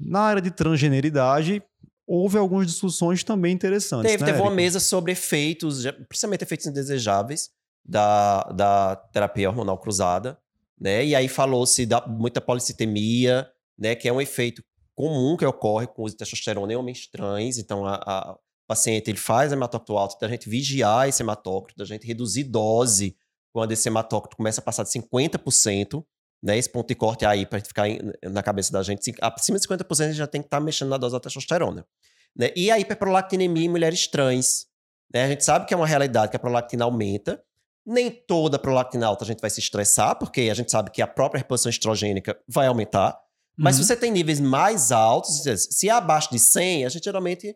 Na 0.00 0.20
área 0.20 0.40
de 0.40 0.50
transgeneridade, 0.50 1.62
houve 2.06 2.38
algumas 2.38 2.66
discussões 2.66 3.22
também 3.22 3.52
interessantes. 3.52 4.10
Teve, 4.10 4.24
né, 4.24 4.32
teve 4.32 4.42
uma 4.42 4.50
mesa 4.50 4.80
sobre 4.80 5.12
efeitos, 5.12 5.84
principalmente 6.08 6.42
efeitos 6.42 6.66
indesejáveis 6.66 7.50
da, 7.84 8.44
da 8.44 8.96
terapia 8.96 9.48
hormonal 9.48 9.78
cruzada, 9.78 10.38
né? 10.80 11.04
E 11.04 11.14
aí 11.14 11.28
falou-se 11.28 11.84
da 11.86 12.04
muita 12.06 12.40
policitemia, 12.40 13.48
né? 13.78 13.94
Que 13.94 14.08
é 14.08 14.12
um 14.12 14.20
efeito 14.20 14.64
comum 14.94 15.36
que 15.36 15.44
ocorre 15.44 15.86
com 15.86 16.02
o 16.02 16.04
uso 16.04 16.14
de 16.14 16.18
testosterona 16.18 16.72
em 16.72 16.76
homens 16.76 17.06
trans. 17.06 17.58
Então, 17.58 17.86
a, 17.86 17.94
a- 17.96 18.36
paciente 18.66 19.10
ele 19.10 19.18
faz 19.18 19.52
hematócrito 19.52 19.96
alto, 19.98 20.18
da 20.18 20.28
gente 20.28 20.48
vigiar 20.48 21.06
esse 21.08 21.22
hematócrito, 21.22 21.76
da 21.78 21.84
gente 21.84 22.06
reduzir 22.06 22.44
dose 22.44 23.16
quando 23.52 23.72
esse 23.72 23.86
hematócrito 23.88 24.36
começa 24.36 24.60
a 24.60 24.64
passar 24.64 24.82
de 24.84 24.90
50%, 24.90 26.02
né? 26.42 26.56
Esse 26.56 26.70
ponto 26.70 26.88
de 26.88 26.94
corte 26.94 27.26
aí, 27.26 27.44
para 27.44 27.60
ficar 27.60 27.86
na 28.22 28.42
cabeça 28.42 28.72
da 28.72 28.82
gente, 28.82 29.12
acima 29.20 29.58
de 29.58 29.66
50% 29.68 30.00
a 30.00 30.06
gente 30.06 30.16
já 30.16 30.26
tem 30.26 30.40
que 30.40 30.46
estar 30.46 30.60
mexendo 30.60 30.88
na 30.88 30.96
dose 30.96 31.12
da 31.12 31.20
testosterona. 31.20 31.86
Né? 32.34 32.50
E 32.56 32.70
a 32.70 32.78
hiperprolactinemia 32.78 33.66
em 33.66 33.68
mulheres 33.68 34.06
trans. 34.06 34.66
Né? 35.12 35.24
A 35.24 35.28
gente 35.28 35.44
sabe 35.44 35.66
que 35.66 35.74
é 35.74 35.76
uma 35.76 35.86
realidade 35.86 36.30
que 36.30 36.36
a 36.36 36.40
prolactina 36.40 36.84
aumenta. 36.84 37.42
Nem 37.84 38.10
toda 38.10 38.58
prolactina 38.58 39.06
alta 39.06 39.24
a 39.24 39.26
gente 39.26 39.40
vai 39.40 39.50
se 39.50 39.60
estressar, 39.60 40.16
porque 40.18 40.42
a 40.42 40.54
gente 40.54 40.70
sabe 40.70 40.90
que 40.90 41.02
a 41.02 41.06
própria 41.06 41.38
reposição 41.38 41.68
estrogênica 41.68 42.38
vai 42.48 42.68
aumentar. 42.68 43.18
Mas 43.56 43.76
Uhum. 43.76 43.82
se 43.82 43.88
você 43.88 43.96
tem 43.96 44.10
níveis 44.10 44.40
mais 44.40 44.90
altos, 44.92 45.42
se 45.70 45.88
é 45.88 45.92
abaixo 45.92 46.30
de 46.30 46.38
100, 46.38 46.84
a 46.86 46.88
gente 46.88 47.04
geralmente 47.04 47.54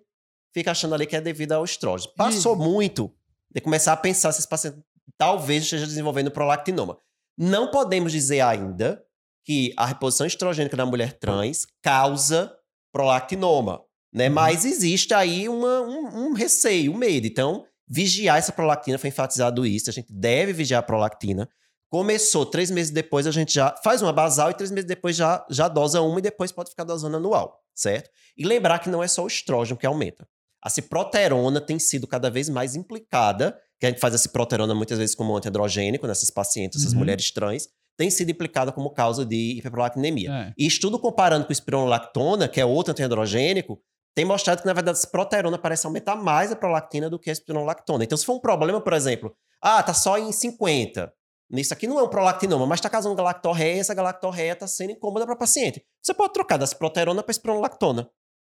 fica 0.55 0.71
achando 0.71 0.95
ali 0.95 1.07
que 1.07 1.17
é 1.17 1.21
devido 1.21 1.53
ao 1.53 1.65
estrógeno. 1.65 2.13
Passou 2.17 2.55
muito 2.57 3.13
de 3.55 3.61
começar 3.61 3.93
a 3.93 3.97
pensar 3.97 4.33
se 4.33 4.41
esse 4.41 4.49
paciente 4.49 4.79
talvez 5.19 5.63
esteja 5.65 5.87
desenvolvendo 5.87 6.31
prolactinoma. 6.31 6.99
Não 7.39 7.71
podemos 7.71 8.13
dizer 8.13 8.41
ainda 8.41 9.03
que 9.45 9.73
a 9.77 9.87
reposição 9.87 10.27
estrogênica 10.27 10.77
na 10.77 10.85
mulher 10.87 11.13
trans 11.19 11.67
causa 11.83 12.53
prolactinoma, 12.93 13.83
né? 14.13 14.29
Mas 14.29 14.65
existe 14.65 15.15
aí 15.15 15.49
uma- 15.49 15.83
um, 15.83 16.29
um 16.29 16.33
receio, 16.33 16.93
um 16.93 16.97
medo. 16.97 17.27
Então, 17.27 17.65
vigiar 17.89 18.39
essa 18.39 18.51
prolactina, 18.53 18.99
foi 18.99 19.09
enfatizado 19.09 19.65
isso, 19.65 19.89
a 19.89 19.93
gente 19.93 20.13
deve 20.13 20.53
vigiar 20.53 20.81
a 20.81 20.83
prolactina. 20.83 21.49
Começou, 21.91 22.45
três 22.45 22.71
meses 22.71 22.91
depois 22.93 23.27
a 23.27 23.31
gente 23.31 23.55
já 23.55 23.75
faz 23.83 24.03
uma 24.03 24.13
basal 24.13 24.51
e 24.51 24.55
três 24.55 24.71
meses 24.71 24.87
depois 24.87 25.15
já, 25.17 25.45
já 25.51 25.69
dosa 25.69 26.01
uma 26.01 26.19
e 26.19 26.23
depois 26.23 26.51
pode 26.51 26.71
ficar 26.71 26.85
dosando 26.85 27.17
anual, 27.17 27.61
certo? 27.75 28.11
E 28.37 28.45
lembrar 28.45 28.81
que 28.81 28.89
não 28.91 29.03
é 29.03 29.09
só 29.09 29.23
o 29.23 29.27
estrógeno 29.29 29.79
que 29.79 29.87
aumenta. 29.87 30.27
A 30.63 30.69
ciproterona 30.69 31.61
tem 31.61 31.79
sido 31.79 32.07
cada 32.07 32.29
vez 32.29 32.49
mais 32.49 32.75
implicada, 32.75 33.57
que 33.79 33.87
a 33.87 33.89
gente 33.91 34.01
faz 34.01 34.15
a 34.15 34.19
ciproterona 34.19 34.75
muitas 34.75 34.99
vezes 34.99 35.15
como 35.15 35.37
antiandrogênico 35.37 36.07
nessas 36.07 36.31
pacientes, 36.31 36.81
essas 36.81 36.93
Uhum. 36.93 36.99
mulheres 37.01 37.31
trans, 37.31 37.69
tem 37.97 38.11
sido 38.11 38.31
implicada 38.31 38.73
como 38.73 38.91
causa 38.91 39.25
de 39.25 39.57
hiperprolactinemia. 39.59 40.31
É. 40.31 40.55
E 40.59 40.67
estudo 40.67 40.99
comparando 40.99 41.45
com 41.45 41.51
o 41.51 41.53
espironolactona, 41.53 42.49
que 42.49 42.61
é 42.61 42.65
outro 42.65 42.91
antiandrogênico, 42.93 43.81
tem 44.15 44.25
mostrado 44.25 44.61
que, 44.63 44.67
na 44.67 44.73
verdade, 44.73 44.97
a 44.99 45.01
ciproterona 45.01 45.57
parece 45.59 45.87
aumentar 45.87 46.17
mais 46.17 46.51
a 46.51 46.57
prolactina 46.57 47.09
do 47.09 47.19
que 47.19 47.31
a 47.31 47.33
espironolactona. 47.33 48.03
Então, 48.03 48.17
se 48.19 48.25
for 48.25 48.35
um 48.35 48.41
problema, 48.41 48.81
por 48.81 48.93
exemplo, 48.93 49.35
ah, 49.63 49.83
tá 49.83 49.95
só 49.95 50.19
em 50.19 50.33
50. 50.33 51.13
Isso 51.51 51.73
aqui 51.73 51.87
não 51.87 51.99
é 51.99 52.03
um 52.03 52.09
prolactinoma, 52.09 52.67
mas 52.67 52.81
tá 52.81 52.91
causando 52.91 53.15
galactorreia, 53.15 53.81
essa 53.81 53.95
galactorreia 53.95 54.57
tá 54.57 54.67
sendo 54.67 54.91
incômoda 54.93 55.25
para 55.27 55.37
paciente. 55.37 55.85
Você 56.03 56.13
pode 56.13 56.33
trocar 56.33 56.57
da 56.57 56.67
ciproterona 56.67 57.23
para 57.23 57.31
espironolactona. 57.31 58.09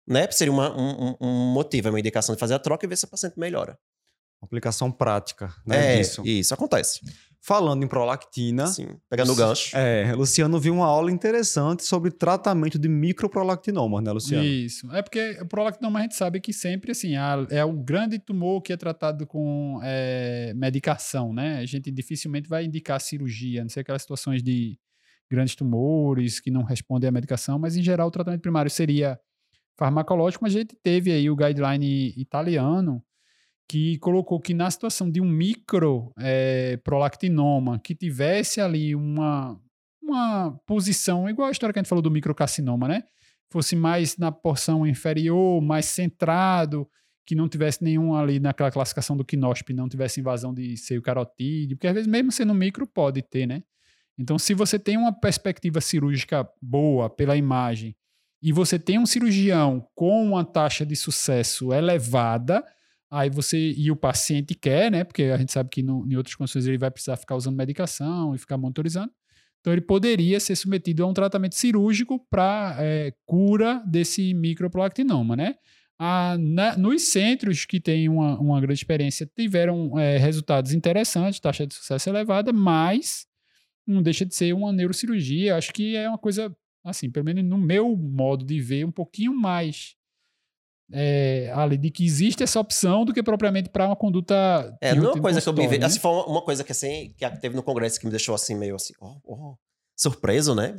Né? 0.08 0.30
Seria 0.30 0.52
uma- 0.52 0.70
um, 0.74 1.16
um- 1.20 1.52
motivo, 1.52 1.88
é 1.88 1.90
uma 1.90 2.00
indicação 2.00 2.34
de 2.34 2.38
fazer 2.38 2.54
a 2.54 2.58
troca 2.58 2.86
e 2.86 2.88
ver 2.88 2.96
se 2.96 3.04
o 3.04 3.08
paciente 3.08 3.38
melhora. 3.38 3.78
Aplicação 4.40 4.90
prática, 4.92 5.52
né? 5.66 5.94
é, 5.94 5.98
disso. 5.98 6.22
isso 6.24 6.54
acontece. 6.54 7.00
Falando 7.46 7.84
em 7.84 7.86
prolactina, 7.86 8.66
Sim. 8.66 8.88
Pegando 9.08 9.30
o 9.32 9.36
gancho. 9.36 9.76
é, 9.76 10.12
Luciano 10.14 10.58
viu 10.58 10.74
uma 10.74 10.86
aula 10.86 11.12
interessante 11.12 11.84
sobre 11.84 12.10
tratamento 12.10 12.76
de 12.76 12.88
microprolactinoma, 12.88 14.02
né, 14.02 14.10
Luciano? 14.10 14.44
Isso. 14.44 14.90
É 14.90 15.00
porque 15.00 15.38
o 15.40 15.46
prolactinoma 15.46 16.00
a 16.00 16.02
gente 16.02 16.16
sabe 16.16 16.40
que 16.40 16.52
sempre 16.52 16.90
assim, 16.90 17.14
a- 17.14 17.46
é 17.50 17.64
um 17.64 17.80
grande 17.80 18.18
tumor 18.18 18.60
que 18.62 18.72
é 18.72 18.76
tratado 18.76 19.24
com 19.28 19.78
é, 19.84 20.52
medicação, 20.56 21.32
né? 21.32 21.58
A 21.58 21.66
gente 21.66 21.88
dificilmente 21.92 22.48
vai 22.48 22.64
indicar 22.64 23.00
cirurgia, 23.00 23.62
não 23.62 23.68
ser 23.68 23.80
aquelas 23.80 24.02
situações 24.02 24.42
de 24.42 24.76
grandes 25.30 25.54
tumores 25.54 26.40
que 26.40 26.50
não 26.50 26.64
respondem 26.64 27.08
à 27.08 27.12
medicação, 27.12 27.60
mas 27.60 27.76
em 27.76 27.82
geral 27.82 28.08
o 28.08 28.10
tratamento 28.10 28.40
primário 28.40 28.70
seria 28.72 29.20
farmacológico, 29.78 30.42
mas 30.42 30.52
a 30.54 30.58
gente 30.58 30.74
teve 30.82 31.12
aí 31.12 31.30
o 31.30 31.36
guideline 31.36 32.12
italiano 32.16 33.00
que 33.68 33.98
colocou 33.98 34.40
que 34.40 34.54
na 34.54 34.70
situação 34.70 35.10
de 35.10 35.20
um 35.20 35.28
micro 35.28 36.12
eh, 36.18 36.78
prolactinoma 36.84 37.78
que 37.78 37.94
tivesse 37.94 38.60
ali 38.60 38.94
uma, 38.94 39.60
uma 40.02 40.52
posição, 40.66 41.28
igual 41.28 41.48
a 41.48 41.50
história 41.50 41.72
que 41.72 41.78
a 41.78 41.82
gente 41.82 41.88
falou 41.88 42.02
do 42.02 42.10
microcarcinoma, 42.10 42.86
né? 42.86 43.02
Fosse 43.50 43.74
mais 43.74 44.16
na 44.16 44.30
porção 44.30 44.86
inferior, 44.86 45.60
mais 45.60 45.86
centrado, 45.86 46.88
que 47.26 47.34
não 47.34 47.48
tivesse 47.48 47.82
nenhum 47.82 48.14
ali 48.14 48.38
naquela 48.38 48.70
classificação 48.70 49.16
do 49.16 49.24
quinóspe, 49.24 49.72
não 49.72 49.88
tivesse 49.88 50.20
invasão 50.20 50.54
de 50.54 50.76
seio 50.76 51.02
carotídeo, 51.02 51.76
porque 51.76 51.88
às 51.88 51.94
vezes 51.94 52.06
mesmo 52.06 52.30
sendo 52.30 52.54
micro 52.54 52.86
pode 52.86 53.20
ter, 53.20 53.46
né? 53.46 53.62
Então, 54.18 54.38
se 54.38 54.54
você 54.54 54.78
tem 54.78 54.96
uma 54.96 55.12
perspectiva 55.12 55.80
cirúrgica 55.80 56.48
boa 56.62 57.10
pela 57.10 57.36
imagem 57.36 57.94
e 58.40 58.52
você 58.52 58.78
tem 58.78 58.98
um 58.98 59.04
cirurgião 59.04 59.86
com 59.94 60.24
uma 60.24 60.44
taxa 60.44 60.86
de 60.86 60.96
sucesso 60.96 61.72
elevada, 61.72 62.64
aí 63.18 63.30
você 63.30 63.72
e 63.76 63.90
o 63.90 63.96
paciente 63.96 64.54
quer, 64.54 64.90
né? 64.90 65.04
Porque 65.04 65.24
a 65.24 65.36
gente 65.38 65.52
sabe 65.52 65.70
que 65.70 65.82
no, 65.82 66.06
em 66.10 66.16
outras 66.16 66.34
condições 66.34 66.66
ele 66.66 66.78
vai 66.78 66.90
precisar 66.90 67.16
ficar 67.16 67.36
usando 67.36 67.56
medicação 67.56 68.34
e 68.34 68.38
ficar 68.38 68.56
monitorizando. 68.58 69.10
Então 69.60 69.72
ele 69.72 69.80
poderia 69.82 70.38
ser 70.38 70.54
submetido 70.54 71.02
a 71.02 71.06
um 71.08 71.12
tratamento 71.14 71.54
cirúrgico 71.56 72.24
para 72.30 72.76
cura 73.24 73.82
desse 73.86 74.32
microprolactinoma, 74.34 75.34
né? 75.36 75.54
Ah, 75.98 76.36
na- 76.38 76.76
nos 76.76 77.02
centros 77.10 77.64
que 77.64 77.80
têm 77.80 78.08
uma, 78.08 78.38
uma 78.38 78.60
grande 78.60 78.78
experiência 78.78 79.28
tiveram 79.34 79.98
eh, 79.98 80.18
resultados 80.18 80.72
interessantes, 80.74 81.40
taxa 81.40 81.66
de 81.66 81.74
sucesso 81.74 82.08
elevada, 82.10 82.52
mas 82.52 83.26
não 83.86 84.02
deixa 84.02 84.26
de 84.26 84.34
ser 84.34 84.52
uma 84.52 84.72
neurocirurgia. 84.72 85.56
Acho 85.56 85.72
que 85.72 85.96
é 85.96 86.08
uma 86.08 86.18
coisa, 86.18 86.54
assim, 86.84 87.10
pelo 87.10 87.24
menos 87.24 87.44
no 87.44 87.56
meu 87.58 87.96
modo 87.96 88.44
de 88.44 88.60
ver, 88.60 88.84
um 88.84 88.92
pouquinho 88.92 89.34
mais 89.34 89.94
é, 90.92 91.50
ali 91.54 91.76
de 91.76 91.90
que 91.90 92.04
existe 92.04 92.42
essa 92.42 92.60
opção 92.60 93.04
do 93.04 93.12
que 93.12 93.22
propriamente 93.22 93.68
para 93.68 93.86
uma 93.86 93.96
conduta. 93.96 94.76
É, 94.80 94.94
não 94.94 95.10
é 95.10 95.12
uma 95.12 95.22
coisa 95.22 95.40
que 95.40 95.48
eu 95.48 95.52
me 95.52 95.66
vi. 95.66 95.78
né? 95.78 95.86
Assim, 95.86 95.98
foi 95.98 96.10
uma, 96.10 96.42
coisa 96.42 96.62
que 96.62 96.72
assim, 96.72 97.14
que 97.16 97.28
teve 97.38 97.56
no 97.56 97.62
congresso 97.62 97.98
que 97.98 98.06
me 98.06 98.10
deixou 98.10 98.34
assim, 98.34 98.54
meio 98.54 98.76
assim, 98.76 98.94
ó, 99.00 99.16
ó, 99.26 99.54
surpreso, 99.96 100.54
né? 100.54 100.74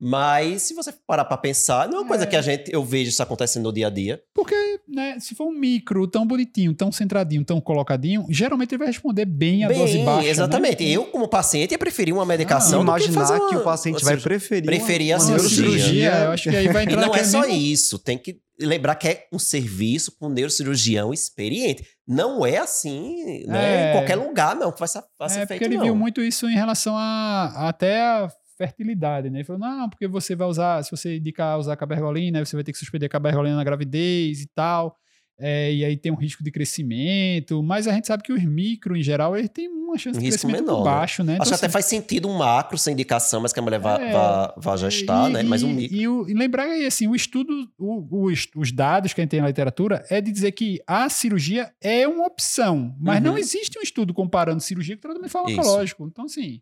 Mas 0.00 0.62
se 0.62 0.72
você 0.74 0.90
parar 1.06 1.26
pra 1.26 1.36
pensar, 1.36 1.86
não 1.86 1.98
é 1.98 2.00
uma 2.00 2.08
coisa 2.08 2.24
É. 2.24 2.26
que 2.26 2.34
a 2.34 2.40
gente, 2.40 2.72
eu 2.72 2.82
vejo 2.82 3.10
isso 3.10 3.22
acontecendo 3.22 3.64
no 3.64 3.72
dia 3.72 3.88
a 3.88 3.90
dia. 3.90 4.18
Porque, 4.34 4.54
né, 4.88 5.18
se 5.20 5.34
for 5.34 5.46
um 5.46 5.52
micro 5.52 6.06
tão 6.06 6.26
bonitinho, 6.26 6.72
tão 6.72 6.90
centradinho, 6.90 7.44
tão 7.44 7.60
colocadinho, 7.60 8.24
geralmente 8.30 8.72
ele 8.72 8.78
vai 8.78 8.86
responder 8.86 9.26
bem 9.26 9.62
a 9.64 9.68
dose 9.68 9.92
Bem, 9.94 10.04
baixa. 10.06 10.28
exatamente. 10.28 10.82
Né? 10.84 10.90
Eu, 10.90 11.04
como 11.04 11.28
paciente, 11.28 11.72
ia 11.72 11.78
preferir 11.78 12.14
uma 12.14 12.24
medicação 12.24 12.80
do 12.82 12.86
que 12.94 13.02
Imaginar 13.02 13.20
fazer 13.26 13.38
que 13.40 13.54
uma- 13.54 13.60
o 13.60 13.64
paciente 13.64 13.96
uma 13.96 14.00
vai 14.04 14.18
cirurgia. 14.18 14.28
preferir 14.38 14.64
Preferir 14.66 15.12
a 15.14 15.18
uma, 15.18 15.24
Uma 15.26 15.32
uma 15.34 15.48
cirurgia. 15.48 16.10
eu 16.24 16.30
acho 16.30 16.48
que 16.50 16.56
aí 16.56 16.68
vai 16.68 16.82
E 16.84 16.86
entrar 16.86 17.06
não 17.06 17.14
é 17.14 17.22
só 17.24 17.40
mesmo- 17.42 17.54
isso, 17.56 17.98
tem 17.98 18.16
que 18.16 18.40
lembrar 18.58 18.94
que 18.94 19.06
é 19.08 19.26
um 19.32 19.38
serviço 19.38 20.12
com 20.18 20.26
um 20.26 20.30
neurocirurgião 20.30 21.12
experiente. 21.12 21.84
Não 22.08 22.44
é 22.44 22.56
assim, 22.58 23.44
né? 23.46 23.88
É. 23.88 23.90
Em 23.90 23.92
qualquer 23.98 24.16
lugar, 24.16 24.56
não, 24.56 24.72
que 24.72 24.78
vai 24.78 24.88
ser, 24.88 25.02
vai 25.18 25.28
ser 25.28 25.36
É, 25.36 25.40
porque 25.40 25.58
feito, 25.58 25.64
ele 25.70 25.76
não. 25.76 25.84
viu 25.84 25.94
muito 25.94 26.22
isso 26.22 26.48
em 26.48 26.54
relação 26.54 26.94
a 26.96 27.68
até 27.68 28.00
a 28.00 28.28
fertilidade, 28.66 29.30
né? 29.30 29.38
Ele 29.38 29.44
falou, 29.44 29.60
não, 29.60 29.88
porque 29.88 30.06
você 30.06 30.34
vai 30.36 30.46
usar, 30.46 30.82
se 30.84 30.90
você 30.90 31.16
indicar 31.16 31.58
usar 31.58 31.76
cabergolina, 31.76 32.44
você 32.44 32.54
vai 32.54 32.62
ter 32.62 32.72
que 32.72 32.78
suspender 32.78 33.06
a 33.06 33.08
cabergolina 33.08 33.56
na 33.56 33.64
gravidez 33.64 34.42
e 34.42 34.46
tal. 34.54 34.96
É, 35.42 35.72
e 35.72 35.82
aí 35.86 35.96
tem 35.96 36.12
um 36.12 36.16
risco 36.16 36.44
de 36.44 36.50
crescimento, 36.50 37.62
mas 37.62 37.88
a 37.88 37.92
gente 37.94 38.06
sabe 38.06 38.22
que 38.22 38.30
os 38.30 38.44
micro, 38.44 38.94
em 38.94 39.02
geral, 39.02 39.34
ele 39.34 39.48
tem 39.48 39.68
uma 39.70 39.96
chance 39.96 40.18
Um 40.18 40.22
de 40.22 40.28
crescimento 40.28 40.60
menor, 40.66 40.78
né? 40.78 40.84
baixo, 40.84 41.24
né? 41.24 41.32
Acho 41.32 41.38
que 41.38 41.48
Então, 41.48 41.56
até 41.56 41.66
assim, 41.66 41.72
faz 41.72 41.86
sentido 41.86 42.28
um 42.28 42.36
macro 42.36 42.76
sem 42.76 42.92
indicação, 42.92 43.40
mas 43.40 43.50
que 43.50 43.58
a 43.58 43.62
mulher 43.62 43.80
vá, 43.80 43.96
É, 43.98 44.12
vá, 44.12 44.54
vá 44.58 44.76
gestar, 44.76 45.30
e- 45.30 45.32
né? 45.32 45.42
Mas 45.42 45.62
um 45.62 45.72
micro. 45.72 45.96
E, 45.96 46.06
o- 46.06 46.28
e 46.28 46.34
lembrar 46.34 46.66
que 46.68 46.84
assim, 46.84 47.06
o 47.06 47.14
estudo, 47.16 47.66
o- 47.78 48.26
os, 48.26 48.46
os 48.54 48.70
dados 48.70 49.14
que 49.14 49.20
a 49.20 49.24
gente 49.24 49.30
tem 49.30 49.40
na 49.40 49.46
literatura 49.48 50.04
é 50.10 50.20
de 50.20 50.30
dizer 50.30 50.52
que 50.52 50.78
a 50.86 51.08
cirurgia 51.08 51.72
é 51.80 52.06
uma 52.06 52.26
opção, 52.26 52.94
mas 53.00 53.16
Uhum. 53.18 53.24
não 53.30 53.38
existe 53.38 53.78
um 53.78 53.82
estudo 53.82 54.12
comparando 54.12 54.60
cirurgia 54.60 54.94
com 54.96 55.00
tratamento 55.00 55.30
farmacológico. 55.30 56.06
Então, 56.06 56.26
assim, 56.26 56.60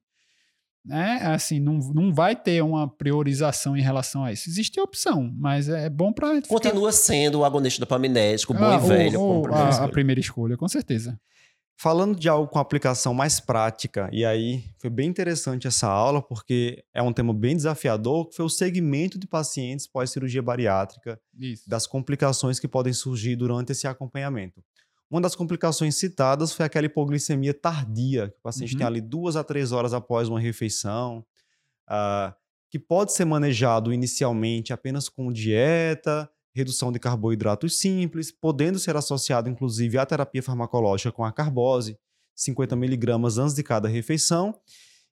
né, 0.89 1.21
assim 1.23 1.61
não, 1.61 1.75
não 1.95 2.13
vai 2.13 2.35
ter 2.35 2.63
uma 2.63 2.89
priorização 2.89 3.77
em 3.77 3.83
relação 3.83 4.25
a 4.25 4.33
isso. 4.33 4.49
Existe 4.49 4.81
a 4.81 4.83
opção, 4.83 5.31
mas 5.37 5.69
é 5.69 5.91
bom 5.91 6.13
para 6.13 6.41
Continua 6.43 6.91
sendo 6.91 7.41
o 7.41 7.45
agonista 7.45 7.81
dopaminérgico, 7.81 8.55
bom 8.55 8.73
e 8.73 8.89
velho. 8.89 9.47
a, 9.53 9.85
a 9.85 9.89
primeira 9.89 10.21
escolha, 10.21 10.57
com 10.57 10.67
certeza. 10.67 11.21
Falando 11.81 12.19
de 12.19 12.29
algo 12.29 12.49
com 12.49 12.59
aplicação 12.59 13.15
mais 13.15 13.39
prática, 13.39 14.09
e 14.13 14.25
aí 14.25 14.65
foi 14.81 14.91
bem 14.91 15.09
interessante 15.09 15.69
essa 15.69 15.87
aula, 15.87 16.21
porque 16.21 16.83
é 16.93 17.01
um 17.01 17.13
tema 17.13 17.33
bem 17.33 17.55
desafiador, 17.55 18.29
que 18.29 18.35
foi 18.35 18.45
o 18.45 18.49
segmento 18.49 19.17
de 19.17 19.29
pacientes 19.29 19.87
pós-cirurgia 19.87 20.43
bariátrica, 20.43 21.21
Isso. 21.39 21.69
das 21.69 21.87
complicações 21.87 22.59
que 22.59 22.67
podem 22.67 22.93
surgir 22.93 23.37
durante 23.37 23.71
esse 23.71 23.87
acompanhamento. 23.87 24.61
Uma 25.11 25.21
das 25.21 25.35
complicações 25.35 25.95
citadas 25.97 26.53
foi 26.53 26.67
aquela 26.67 26.87
hipoglicemia 26.87 27.55
tardia, 27.55 28.29
que 28.29 28.39
o 28.39 28.43
paciente 28.43 28.73
Uhum. 28.73 28.79
tem 28.79 28.87
ali 28.87 29.01
duas 29.01 29.37
a 29.37 29.45
três 29.45 29.73
horas 29.73 29.95
após 29.95 30.29
uma 30.29 30.39
refeição, 30.39 31.25
ah, 31.89 32.35
que 32.71 32.79
pode 32.79 33.13
ser 33.15 33.25
manejado 33.25 33.93
inicialmente 33.93 34.73
apenas 34.73 35.09
com 35.09 35.33
dieta, 35.33 36.29
redução 36.55 36.93
de 36.93 36.99
carboidratos 36.99 37.79
simples, 37.79 38.31
podendo 38.31 38.79
ser 38.79 38.97
associado 38.97 39.49
inclusive 39.49 39.97
à 39.97 40.05
terapia 40.05 40.43
farmacológica 40.43 41.11
com 41.11 41.25
a 41.25 41.33
carbose, 41.33 41.99
50 42.35 42.77
miligramas 42.77 43.39
antes 43.39 43.55
de 43.55 43.63
cada 43.63 43.89
refeição, 43.89 44.55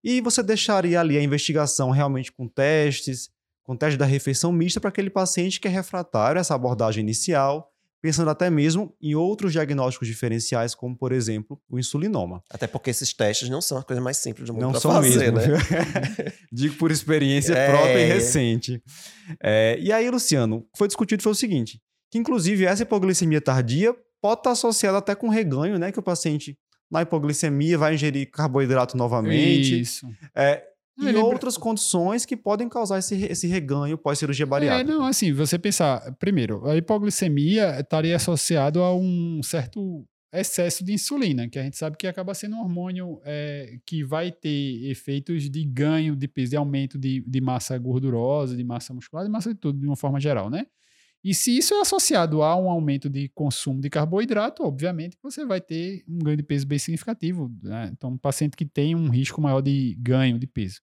e 0.04 0.20
você 0.20 0.42
deixaria 0.42 1.00
ali 1.00 1.16
a 1.16 1.22
investigação 1.22 1.90
realmente 1.90 2.30
com 2.30 2.46
testes, 2.46 3.30
com 3.64 3.74
teste 3.76 3.96
da 3.96 4.04
refeição 4.04 4.52
mista 4.52 4.78
para 4.80 4.90
aquele 4.90 5.10
paciente 5.10 5.58
que 5.58 5.66
é 5.66 5.70
refratário 5.70 6.38
a 6.38 6.40
essa 6.40 6.54
abordagem 6.54 7.02
inicial, 7.02 7.72
pensando 8.02 8.30
até 8.30 8.48
mesmo 8.50 8.94
em 9.00 9.14
outros 9.14 9.52
diagnósticos 9.52 10.06
diferenciais, 10.06 10.74
como 10.74 10.96
por 10.96 11.12
exemplo 11.12 11.60
o 11.68 11.78
insulinoma. 11.78 12.42
Até 12.50 12.66
porque 12.66 12.90
esses 12.90 13.12
testes 13.12 13.48
não 13.48 13.60
são 13.60 13.78
a 13.78 13.82
coisa 13.82 14.00
mais 14.00 14.16
simples 14.18 14.46
do 14.46 14.54
mundo 14.54 14.78
são 14.80 14.92
fazer, 14.92 15.32
mesmo. 15.32 15.52
né? 15.52 15.58
Digo 16.52 16.76
por 16.76 16.90
experiência 16.90 17.54
É. 17.54 17.68
própria 17.70 18.00
e 18.00 18.06
recente. 18.06 18.82
É, 19.42 19.76
e 19.80 19.90
aí, 19.92 20.08
Luciano, 20.10 20.56
o 20.58 20.62
que 20.62 20.78
foi 20.78 20.86
discutido 20.88 21.22
foi 21.22 21.32
o 21.32 21.34
seguinte: 21.34 21.80
que 22.10 22.18
inclusive 22.18 22.64
essa 22.64 22.82
hipoglicemia 22.82 23.40
tardia 23.40 23.94
pode 24.20 24.40
estar 24.40 24.52
associada 24.52 24.98
até 24.98 25.14
com 25.14 25.28
reganho, 25.28 25.78
né? 25.78 25.90
Que 25.90 25.98
o 25.98 26.02
paciente, 26.02 26.56
na 26.90 27.02
hipoglicemia, 27.02 27.76
vai 27.78 27.94
ingerir 27.94 28.30
carboidrato 28.30 28.96
novamente. 28.96 29.80
Isso. 29.80 30.06
É, 30.34 30.62
e 30.98 31.04
Lembra- 31.04 31.24
outras 31.24 31.56
condições 31.58 32.24
que 32.24 32.36
podem 32.36 32.68
causar 32.68 32.98
esse, 32.98 33.14
esse 33.24 33.46
reganho 33.46 33.98
pós-cirurgia 33.98 34.44
É, 34.44 34.46
bariátrica. 34.46 34.90
não, 34.92 35.04
assim, 35.04 35.32
você 35.32 35.58
pensar, 35.58 36.12
primeiro, 36.18 36.66
a 36.66 36.76
hipoglicemia 36.76 37.78
estaria 37.80 38.16
associado 38.16 38.82
a 38.82 38.94
um 38.96 39.40
certo 39.42 40.06
excesso 40.32 40.84
de 40.84 40.92
insulina, 40.92 41.48
que 41.48 41.58
a 41.58 41.62
gente 41.62 41.76
sabe 41.76 41.96
que 41.96 42.06
acaba 42.06 42.34
sendo 42.34 42.56
um 42.56 42.60
hormônio 42.60 43.20
é, 43.24 43.76
que 43.86 44.02
vai 44.04 44.30
ter 44.30 44.90
efeitos 44.90 45.48
de 45.48 45.64
ganho 45.64 46.14
de 46.16 46.26
peso, 46.28 46.50
de 46.50 46.56
aumento 46.56 46.98
de, 46.98 47.22
de 47.26 47.40
massa 47.40 47.76
gordurosa, 47.78 48.56
de 48.56 48.64
massa 48.64 48.92
muscular, 48.92 49.24
de 49.24 49.30
massa 49.30 49.54
de 49.54 49.60
tudo, 49.60 49.78
de 49.78 49.86
uma 49.86 49.96
forma 49.96 50.20
geral, 50.20 50.50
né? 50.50 50.66
E 51.26 51.34
se 51.34 51.58
isso 51.58 51.74
é 51.74 51.80
associado 51.80 52.40
a 52.40 52.54
um 52.54 52.70
aumento 52.70 53.10
de 53.10 53.28
consumo 53.30 53.80
de 53.80 53.90
carboidrato, 53.90 54.62
obviamente 54.62 55.18
você 55.20 55.44
vai 55.44 55.60
ter 55.60 56.04
um 56.08 56.20
ganho 56.20 56.36
de 56.36 56.44
peso 56.44 56.64
bem 56.64 56.78
significativo. 56.78 57.52
né? 57.64 57.90
Então, 57.92 58.10
um 58.10 58.16
paciente 58.16 58.56
que 58.56 58.64
tem 58.64 58.94
um 58.94 59.08
risco 59.08 59.42
maior 59.42 59.60
de 59.60 59.96
ganho 59.98 60.38
de 60.38 60.46
peso. 60.46 60.80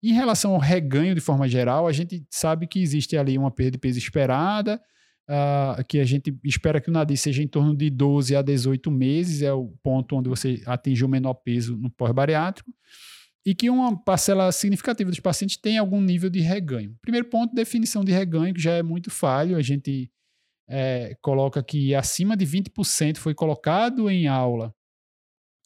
Em 0.00 0.12
relação 0.12 0.52
ao 0.52 0.60
reganho 0.60 1.16
de 1.16 1.20
forma 1.20 1.48
geral, 1.48 1.88
a 1.88 1.92
gente 1.92 2.24
sabe 2.30 2.68
que 2.68 2.80
existe 2.80 3.16
ali 3.16 3.36
uma 3.36 3.50
perda 3.50 3.72
de 3.72 3.78
peso 3.78 3.98
esperada, 3.98 4.80
ah, 5.28 5.82
que 5.88 5.98
a 5.98 6.04
gente 6.04 6.32
espera 6.44 6.80
que 6.80 6.88
o 6.88 6.92
nadir 6.92 7.16
seja 7.16 7.42
em 7.42 7.48
torno 7.48 7.76
de 7.76 7.90
12 7.90 8.36
a 8.36 8.42
18 8.42 8.88
meses, 8.88 9.42
é 9.42 9.52
o 9.52 9.74
ponto 9.82 10.14
onde 10.14 10.28
você 10.28 10.62
atinge 10.64 11.04
o 11.04 11.08
menor 11.08 11.34
peso 11.34 11.76
no 11.76 11.90
pós-bariátrico, 11.90 12.72
e 13.44 13.54
que 13.54 13.68
uma 13.68 13.96
parcela 13.96 14.50
significativa 14.52 15.10
dos 15.10 15.20
pacientes 15.20 15.56
tem 15.56 15.78
algum 15.78 16.00
nível 16.00 16.30
de 16.30 16.40
reganho. 16.40 16.96
Primeiro 17.02 17.28
ponto, 17.28 17.54
definição 17.54 18.04
de 18.04 18.12
reganho, 18.12 18.54
que 18.54 18.60
já 18.60 18.72
é 18.72 18.82
muito 18.82 19.10
falho, 19.10 19.56
a 19.56 19.62
gente 19.62 20.10
eh, 20.68 21.16
coloca 21.20 21.62
que 21.62 21.94
acima 21.94 22.36
de 22.36 22.46
20% 22.46 23.16
foi 23.16 23.34
colocado 23.34 24.08
em 24.08 24.28
aula 24.28 24.74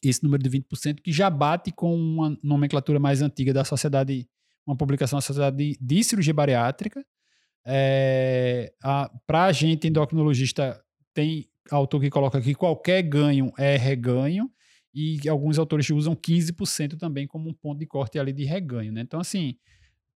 esse 0.03 0.23
número 0.23 0.43
de 0.43 0.51
20%, 0.51 1.01
que 1.03 1.13
já 1.13 1.29
bate 1.29 1.73
com 1.73 1.95
uma 1.95 2.39
nomenclatura 2.43 2.99
mais 2.99 3.23
antiga 3.23 3.53
da 3.53 3.65
sociedade, 3.65 4.29
uma 4.67 4.77
publicação 4.77 5.17
da 5.17 5.21
Sociedade 5.23 5.57
de, 5.57 5.79
de 5.81 6.05
Cirurgia 6.05 6.35
Bariátrica. 6.35 7.05
É, 7.65 8.73
Para 9.27 9.45
a 9.45 9.53
gente, 9.53 9.89
endocrinologista, 9.89 10.81
tem 11.13 11.49
autor 11.71 12.01
que 12.01 12.11
coloca 12.11 12.41
que 12.41 12.55
qualquer 12.55 13.03
ganho 13.03 13.53
é 13.59 13.77
reganho, 13.77 14.51
e 14.97 15.29
alguns 15.29 15.59
autores 15.59 15.91
usam 15.91 16.17
15% 16.17 16.97
também 16.97 17.27
como 17.27 17.51
um 17.51 17.53
ponto 17.53 17.79
de 17.79 17.85
corte 17.85 18.19
ali 18.19 18.33
de 18.33 18.45
reganho. 18.45 18.91
Né? 18.91 19.03
Então, 19.03 19.21
assim, 19.21 19.57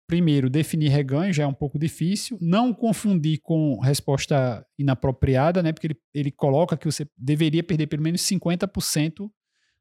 primeiro, 0.08 0.50
definir 0.50 0.88
reganho 0.88 1.34
já 1.34 1.44
é 1.44 1.48
um 1.48 1.54
pouco 1.54 1.78
difícil. 1.78 2.38
Não 2.40 2.74
confundir 2.74 3.42
com 3.44 3.78
resposta 3.82 4.66
inapropriada, 4.78 5.62
né? 5.62 5.74
porque 5.74 5.88
ele, 5.88 5.98
ele 6.14 6.32
coloca 6.32 6.78
que 6.78 6.86
você 6.86 7.06
deveria 7.18 7.62
perder 7.62 7.88
pelo 7.88 8.02
menos 8.02 8.22
50% 8.22 9.30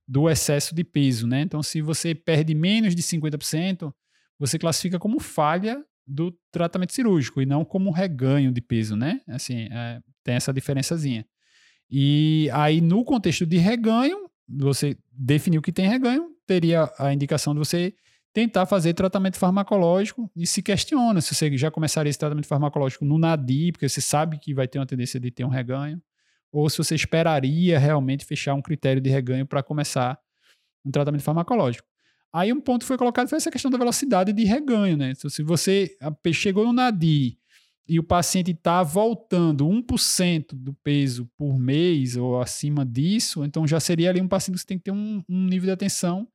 do 0.08 0.28
excesso 0.28 0.74
de 0.74 0.82
peso, 0.82 1.26
né? 1.26 1.42
Então, 1.42 1.62
se 1.62 1.82
você 1.82 2.14
perde 2.14 2.54
menos 2.54 2.94
de 2.94 3.02
50%, 3.02 3.92
você 4.38 4.58
classifica 4.58 4.98
como 4.98 5.20
falha 5.20 5.84
do 6.06 6.34
tratamento 6.50 6.94
cirúrgico 6.94 7.42
e 7.42 7.46
não 7.46 7.62
como 7.62 7.90
reganho 7.90 8.50
de 8.50 8.62
peso, 8.62 8.96
né? 8.96 9.20
Assim, 9.28 9.68
é, 9.70 10.00
tem 10.24 10.34
essa 10.34 10.50
diferençazinha. 10.50 11.26
E 11.90 12.48
aí, 12.52 12.80
no 12.80 13.04
contexto 13.04 13.44
de 13.44 13.58
reganho, 13.58 14.27
você 14.48 14.96
definiu 15.12 15.60
que 15.60 15.72
tem 15.72 15.88
reganho, 15.88 16.30
teria 16.46 16.90
a 16.98 17.12
indicação 17.12 17.52
de 17.52 17.58
você 17.58 17.94
tentar 18.32 18.66
fazer 18.66 18.94
tratamento 18.94 19.36
farmacológico 19.36 20.30
e 20.36 20.46
se 20.46 20.62
questiona 20.62 21.20
se 21.20 21.34
você 21.34 21.56
já 21.56 21.70
começaria 21.70 22.08
esse 22.08 22.18
tratamento 22.18 22.46
farmacológico 22.46 23.04
no 23.04 23.18
NADI, 23.18 23.72
porque 23.72 23.88
você 23.88 24.00
sabe 24.00 24.38
que 24.38 24.54
vai 24.54 24.68
ter 24.68 24.78
uma 24.78 24.86
tendência 24.86 25.18
de 25.18 25.30
ter 25.30 25.44
um 25.44 25.48
reganho, 25.48 26.00
ou 26.52 26.68
se 26.70 26.78
você 26.78 26.94
esperaria 26.94 27.78
realmente 27.78 28.24
fechar 28.24 28.54
um 28.54 28.62
critério 28.62 29.02
de 29.02 29.10
reganho 29.10 29.46
para 29.46 29.62
começar 29.62 30.18
um 30.84 30.90
tratamento 30.90 31.22
farmacológico. 31.22 31.86
Aí 32.32 32.52
um 32.52 32.60
ponto 32.60 32.82
que 32.82 32.86
foi 32.86 32.98
colocado 32.98 33.28
foi 33.28 33.38
essa 33.38 33.50
questão 33.50 33.70
da 33.70 33.78
velocidade 33.78 34.32
de 34.32 34.44
reganho, 34.44 34.96
né? 34.96 35.12
Então, 35.16 35.30
se 35.30 35.42
você 35.42 35.96
chegou 36.32 36.64
no 36.64 36.72
NADI 36.72 37.38
e 37.88 37.98
o 37.98 38.02
paciente 38.02 38.50
está 38.50 38.82
voltando 38.82 39.66
1% 39.66 40.48
do 40.52 40.74
peso 40.74 41.28
por 41.38 41.58
mês 41.58 42.16
ou 42.16 42.40
acima 42.40 42.84
disso, 42.84 43.44
então 43.44 43.66
já 43.66 43.80
seria 43.80 44.10
ali 44.10 44.20
um 44.20 44.28
paciente 44.28 44.58
que 44.58 44.66
tem 44.66 44.78
que 44.78 44.84
ter 44.84 44.90
um, 44.90 45.22
um 45.28 45.44
nível 45.44 45.66
de 45.66 45.72
atenção 45.72 46.28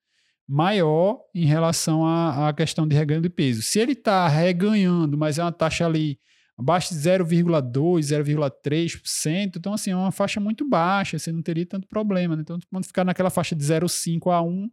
maior 0.47 1.21
em 1.33 1.45
relação 1.45 2.05
à, 2.05 2.49
à 2.49 2.53
questão 2.53 2.87
de 2.87 2.95
reganho 2.95 3.21
de 3.21 3.29
peso. 3.29 3.61
Se 3.61 3.79
ele 3.79 3.93
está 3.93 4.27
reganhando, 4.27 5.17
mas 5.17 5.37
é 5.37 5.43
uma 5.43 5.51
taxa 5.51 5.85
ali 5.85 6.19
abaixo 6.57 6.93
de 6.93 6.99
0,2, 6.99 7.71
0,3%, 7.99 9.55
então 9.57 9.73
assim, 9.73 9.91
é 9.91 9.95
uma 9.95 10.11
faixa 10.11 10.39
muito 10.39 10.67
baixa, 10.67 11.17
você 11.17 11.31
não 11.31 11.41
teria 11.41 11.65
tanto 11.65 11.87
problema. 11.87 12.35
Né? 12.35 12.41
Então, 12.41 12.57
quando 12.71 12.85
ficar 12.85 13.03
naquela 13.03 13.29
faixa 13.29 13.55
de 13.55 13.63
0,5 13.63 14.31
a 14.31 14.41
1, 14.41 14.69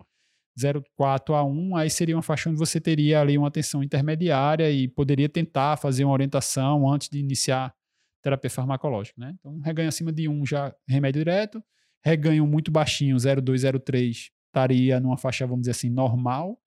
0,4 0.60 1.34
a 1.34 1.44
1, 1.44 1.76
aí 1.76 1.90
seria 1.90 2.16
uma 2.16 2.22
faixa 2.22 2.50
onde 2.50 2.58
você 2.58 2.80
teria 2.80 3.20
ali 3.20 3.36
uma 3.36 3.48
atenção 3.48 3.82
intermediária 3.82 4.70
e 4.70 4.88
poderia 4.88 5.28
tentar 5.28 5.76
fazer 5.76 6.04
uma 6.04 6.12
orientação 6.12 6.90
antes 6.90 7.08
de 7.08 7.18
iniciar 7.18 7.74
terapia 8.22 8.50
farmacológica. 8.50 9.20
Né? 9.20 9.34
Então, 9.38 9.58
reganho 9.60 9.88
acima 9.88 10.12
de 10.12 10.28
1 10.28 10.46
já 10.46 10.74
remédio 10.88 11.20
direto, 11.20 11.62
reganho 12.04 12.46
muito 12.46 12.70
baixinho, 12.70 13.16
0,2, 13.16 13.72
0,3, 13.72 14.30
estaria 14.46 15.00
numa 15.00 15.16
faixa, 15.16 15.46
vamos 15.46 15.62
dizer 15.62 15.72
assim, 15.72 15.90
normal, 15.90 16.58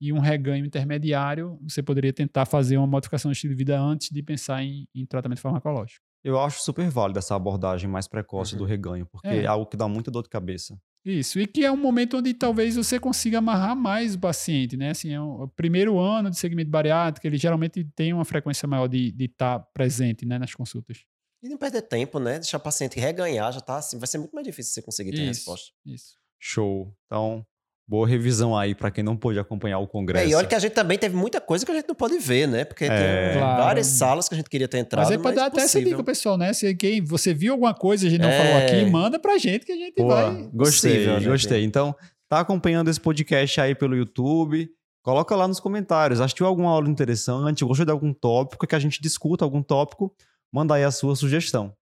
e 0.00 0.12
um 0.12 0.18
reganho 0.18 0.66
intermediário, 0.66 1.58
você 1.62 1.82
poderia 1.82 2.12
tentar 2.12 2.44
fazer 2.44 2.76
uma 2.76 2.86
modificação 2.86 3.30
do 3.30 3.32
estilo 3.32 3.52
de 3.52 3.58
vida 3.58 3.80
antes 3.80 4.10
de 4.10 4.22
pensar 4.22 4.62
em, 4.62 4.88
em 4.92 5.06
tratamento 5.06 5.40
farmacológico. 5.40 6.04
Eu 6.24 6.40
acho 6.40 6.60
super 6.60 6.88
válido 6.88 7.18
essa 7.18 7.34
abordagem 7.34 7.88
mais 7.88 8.08
precoce 8.08 8.54
uhum. 8.54 8.58
do 8.58 8.64
reganho, 8.64 9.06
porque 9.06 9.28
é. 9.28 9.42
é 9.42 9.46
algo 9.46 9.66
que 9.66 9.76
dá 9.76 9.86
muita 9.86 10.10
dor 10.10 10.22
de 10.22 10.28
cabeça. 10.28 10.76
Isso, 11.04 11.40
e 11.40 11.46
que 11.46 11.64
é 11.64 11.72
um 11.72 11.76
momento 11.76 12.18
onde 12.18 12.32
talvez 12.32 12.76
você 12.76 12.98
consiga 12.98 13.38
amarrar 13.38 13.74
mais 13.74 14.14
o 14.14 14.20
paciente, 14.20 14.76
né? 14.76 14.90
Assim, 14.90 15.12
é 15.12 15.20
o 15.20 15.48
primeiro 15.48 15.98
ano 15.98 16.30
de 16.30 16.38
segmento 16.38 16.70
bariátrico, 16.70 17.26
ele 17.26 17.36
geralmente 17.36 17.82
tem 17.96 18.12
uma 18.12 18.24
frequência 18.24 18.68
maior 18.68 18.86
de 18.86 19.12
estar 19.18 19.58
tá 19.58 19.66
presente 19.74 20.24
né, 20.24 20.38
nas 20.38 20.54
consultas. 20.54 21.04
E 21.42 21.48
não 21.48 21.58
perder 21.58 21.82
tempo, 21.82 22.20
né? 22.20 22.38
Deixar 22.38 22.58
o 22.58 22.60
paciente 22.60 23.00
reganhar, 23.00 23.52
já 23.52 23.60
tá 23.60 23.78
assim, 23.78 23.98
vai 23.98 24.06
ser 24.06 24.18
muito 24.18 24.32
mais 24.32 24.46
difícil 24.46 24.74
você 24.74 24.82
conseguir 24.82 25.10
ter 25.10 25.22
isso, 25.22 25.40
resposta. 25.40 25.72
Isso. 25.84 26.14
Show. 26.38 26.96
Então, 27.06 27.44
boa 27.86 28.06
revisão 28.06 28.56
aí 28.56 28.74
para 28.74 28.90
quem 28.90 29.02
não 29.04 29.16
pôde 29.16 29.38
acompanhar 29.38 29.78
o 29.78 29.86
congresso. 29.86 30.26
É, 30.26 30.30
e 30.30 30.34
olha 30.34 30.46
que 30.46 30.54
a 30.54 30.58
gente 30.58 30.72
também 30.72 30.96
teve 30.98 31.16
muita 31.16 31.40
coisa 31.40 31.64
que 31.64 31.72
a 31.72 31.74
gente 31.74 31.88
não 31.88 31.94
pode 31.94 32.18
ver, 32.18 32.46
né? 32.46 32.64
Porque 32.64 32.84
é, 32.84 33.30
tem 33.30 33.38
claro. 33.38 33.62
várias 33.62 33.86
salas 33.86 34.28
que 34.28 34.34
a 34.34 34.36
gente 34.36 34.48
queria 34.48 34.68
ter 34.68 34.78
entrado. 34.78 35.04
Mas 35.04 35.12
aí 35.12 35.18
pode 35.18 35.36
dar 35.36 35.46
até 35.46 35.62
essa 35.62 35.82
dica, 35.82 36.02
pessoal, 36.02 36.38
né? 36.38 36.52
Se 36.52 36.74
quem 36.74 37.02
você 37.02 37.34
viu 37.34 37.52
alguma 37.52 37.74
coisa 37.74 38.04
e 38.04 38.08
a 38.08 38.10
gente 38.10 38.20
não 38.22 38.28
é... 38.28 38.38
falou 38.38 38.66
aqui, 38.66 38.90
manda 38.90 39.18
pra 39.18 39.36
gente 39.38 39.66
que 39.66 39.72
a 39.72 39.76
gente 39.76 39.96
Boa. 39.96 40.30
vai. 40.30 40.50
Gostei, 40.52 41.06
possível, 41.06 41.30
gostei. 41.30 41.64
Então, 41.64 41.94
tá 42.28 42.40
acompanhando 42.40 42.88
esse 42.88 43.00
podcast 43.00 43.60
aí 43.60 43.74
pelo 43.74 43.94
YouTube. 43.96 44.70
Coloca 45.02 45.34
lá 45.34 45.48
nos 45.48 45.58
comentários. 45.58 46.20
Assistiu 46.20 46.46
alguma 46.46 46.70
aula 46.70 46.88
interessante? 46.88 47.64
Gostou 47.64 47.84
de 47.84 47.92
algum 47.92 48.14
tópico? 48.14 48.66
Que 48.66 48.76
a 48.76 48.78
gente 48.78 49.02
discuta 49.02 49.44
algum 49.44 49.62
tópico? 49.62 50.14
Manda 50.50 50.74
aí 50.74 50.84
a 50.84 50.90
sua 50.90 51.16
sugestão. 51.16 51.74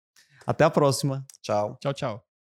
Até 0.48 0.64
a 0.64 0.70
próxima. 0.70 1.26
Tchau. 1.42 1.78
Tchau, 1.82 1.94
tchau. 1.94 2.29